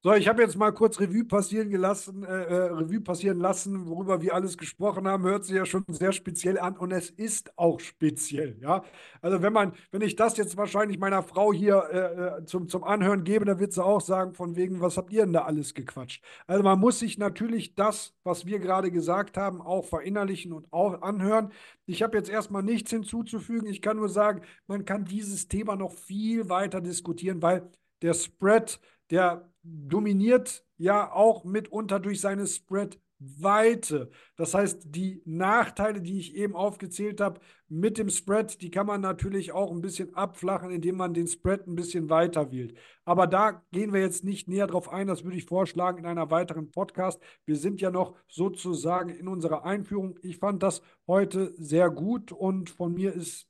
So, 0.01 0.13
ich 0.13 0.29
habe 0.29 0.41
jetzt 0.41 0.55
mal 0.55 0.71
kurz 0.71 0.97
Revue 1.01 1.25
passieren 1.25 1.69
gelassen, 1.69 2.23
äh, 2.23 2.27
äh, 2.27 2.53
Revue 2.71 3.01
passieren 3.01 3.37
lassen, 3.37 3.85
worüber 3.85 4.21
wir 4.21 4.33
alles 4.33 4.57
gesprochen 4.57 5.05
haben. 5.09 5.25
Hört 5.25 5.43
sich 5.43 5.57
ja 5.57 5.65
schon 5.65 5.83
sehr 5.89 6.13
speziell 6.13 6.57
an 6.57 6.77
und 6.77 6.93
es 6.93 7.09
ist 7.09 7.51
auch 7.57 7.81
speziell, 7.81 8.57
ja. 8.61 8.81
Also 9.21 9.41
wenn 9.41 9.51
man, 9.51 9.73
wenn 9.91 9.99
ich 10.01 10.15
das 10.15 10.37
jetzt 10.37 10.55
wahrscheinlich 10.55 10.99
meiner 10.99 11.21
Frau 11.21 11.51
hier 11.51 11.83
äh, 11.91 12.39
äh, 12.39 12.45
zum, 12.45 12.69
zum 12.69 12.85
Anhören 12.85 13.25
gebe, 13.25 13.43
dann 13.43 13.59
wird 13.59 13.73
sie 13.73 13.83
auch 13.83 13.99
sagen, 13.99 14.33
von 14.33 14.55
wegen, 14.55 14.79
was 14.79 14.95
habt 14.95 15.11
ihr 15.11 15.23
denn 15.23 15.33
da 15.33 15.41
alles 15.41 15.73
gequatscht? 15.73 16.23
Also 16.47 16.63
man 16.63 16.79
muss 16.79 16.99
sich 16.99 17.17
natürlich 17.17 17.75
das, 17.75 18.15
was 18.23 18.45
wir 18.45 18.59
gerade 18.59 18.91
gesagt 18.91 19.35
haben, 19.35 19.61
auch 19.61 19.83
verinnerlichen 19.85 20.53
und 20.53 20.71
auch 20.71 21.01
anhören. 21.01 21.51
Ich 21.87 22.03
habe 22.03 22.15
jetzt 22.15 22.29
erstmal 22.29 22.63
nichts 22.63 22.89
hinzuzufügen. 22.91 23.67
Ich 23.67 23.81
kann 23.81 23.97
nur 23.97 24.07
sagen, 24.07 24.43
man 24.65 24.85
kann 24.85 25.03
dieses 25.03 25.49
Thema 25.49 25.75
noch 25.75 25.91
viel 25.91 26.47
weiter 26.47 26.79
diskutieren, 26.79 27.41
weil 27.41 27.69
der 28.01 28.13
Spread, 28.13 28.79
der 29.11 29.49
dominiert 29.87 30.65
ja 30.77 31.11
auch 31.11 31.43
mitunter 31.43 31.99
durch 31.99 32.21
seine 32.21 32.47
Spread-Weite. 32.47 34.09
Das 34.37 34.53
heißt, 34.53 34.95
die 34.95 35.21
Nachteile, 35.25 36.01
die 36.01 36.19
ich 36.19 36.35
eben 36.35 36.55
aufgezählt 36.55 37.21
habe 37.21 37.39
mit 37.67 37.97
dem 37.97 38.09
Spread, 38.09 38.61
die 38.61 38.71
kann 38.71 38.87
man 38.87 39.01
natürlich 39.01 39.51
auch 39.51 39.71
ein 39.71 39.81
bisschen 39.81 40.15
abflachen, 40.15 40.71
indem 40.71 40.97
man 40.97 41.13
den 41.13 41.27
Spread 41.27 41.67
ein 41.67 41.75
bisschen 41.75 42.09
weiter 42.09 42.51
wählt. 42.51 42.77
Aber 43.05 43.27
da 43.27 43.63
gehen 43.71 43.93
wir 43.93 44.01
jetzt 44.01 44.23
nicht 44.23 44.47
näher 44.47 44.67
drauf 44.67 44.89
ein. 44.89 45.07
Das 45.07 45.23
würde 45.23 45.37
ich 45.37 45.45
vorschlagen 45.45 45.99
in 45.99 46.05
einer 46.05 46.31
weiteren 46.31 46.71
Podcast. 46.71 47.21
Wir 47.45 47.55
sind 47.55 47.81
ja 47.81 47.91
noch 47.91 48.15
sozusagen 48.27 49.09
in 49.09 49.27
unserer 49.27 49.65
Einführung. 49.65 50.17
Ich 50.23 50.37
fand 50.37 50.63
das 50.63 50.81
heute 51.07 51.53
sehr 51.57 51.89
gut 51.89 52.31
und 52.31 52.69
von 52.69 52.93
mir 52.93 53.13
ist 53.13 53.47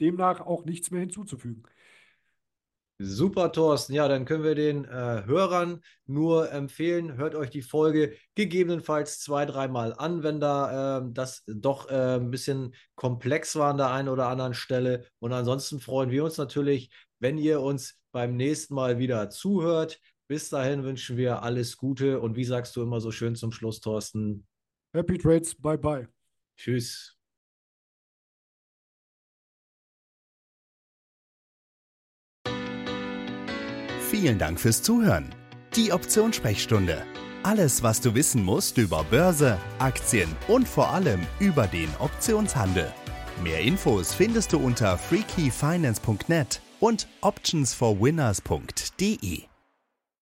demnach 0.00 0.40
auch 0.40 0.64
nichts 0.64 0.90
mehr 0.90 1.00
hinzuzufügen. 1.00 1.62
Super, 3.02 3.50
Thorsten. 3.50 3.94
Ja, 3.94 4.08
dann 4.08 4.26
können 4.26 4.44
wir 4.44 4.54
den 4.54 4.84
äh, 4.84 5.22
Hörern 5.24 5.80
nur 6.04 6.52
empfehlen, 6.52 7.16
hört 7.16 7.34
euch 7.34 7.48
die 7.48 7.62
Folge 7.62 8.14
gegebenenfalls 8.34 9.20
zwei, 9.20 9.46
dreimal 9.46 9.94
an, 9.94 10.22
wenn 10.22 10.38
da 10.38 10.98
äh, 10.98 11.02
das 11.10 11.42
doch 11.46 11.88
äh, 11.88 12.16
ein 12.16 12.30
bisschen 12.30 12.74
komplex 12.96 13.56
war 13.56 13.70
an 13.70 13.78
der 13.78 13.90
einen 13.90 14.10
oder 14.10 14.28
anderen 14.28 14.52
Stelle. 14.52 15.06
Und 15.18 15.32
ansonsten 15.32 15.80
freuen 15.80 16.10
wir 16.10 16.24
uns 16.24 16.36
natürlich, 16.36 16.90
wenn 17.20 17.38
ihr 17.38 17.62
uns 17.62 17.98
beim 18.12 18.36
nächsten 18.36 18.74
Mal 18.74 18.98
wieder 18.98 19.30
zuhört. 19.30 19.98
Bis 20.28 20.50
dahin 20.50 20.84
wünschen 20.84 21.16
wir 21.16 21.42
alles 21.42 21.78
Gute 21.78 22.20
und 22.20 22.36
wie 22.36 22.44
sagst 22.44 22.76
du 22.76 22.82
immer 22.82 23.00
so 23.00 23.10
schön 23.10 23.34
zum 23.34 23.50
Schluss, 23.50 23.80
Thorsten? 23.80 24.46
Happy 24.92 25.16
Trades, 25.16 25.54
bye 25.54 25.78
bye. 25.78 26.06
Tschüss. 26.58 27.16
Vielen 34.10 34.38
Dank 34.40 34.58
fürs 34.58 34.82
Zuhören. 34.82 35.32
Die 35.76 35.92
Optionssprechstunde. 35.92 37.04
Alles, 37.44 37.84
was 37.84 38.00
du 38.00 38.16
wissen 38.16 38.44
musst 38.44 38.76
über 38.76 39.04
Börse, 39.04 39.56
Aktien 39.78 40.34
und 40.48 40.66
vor 40.66 40.90
allem 40.90 41.20
über 41.38 41.68
den 41.68 41.88
Optionshandel. 42.00 42.92
Mehr 43.44 43.60
Infos 43.60 44.12
findest 44.12 44.52
du 44.52 44.58
unter 44.58 44.98
freakeyfinance.net 44.98 46.60
und 46.80 47.06
optionsforwinners.de. 47.20 49.49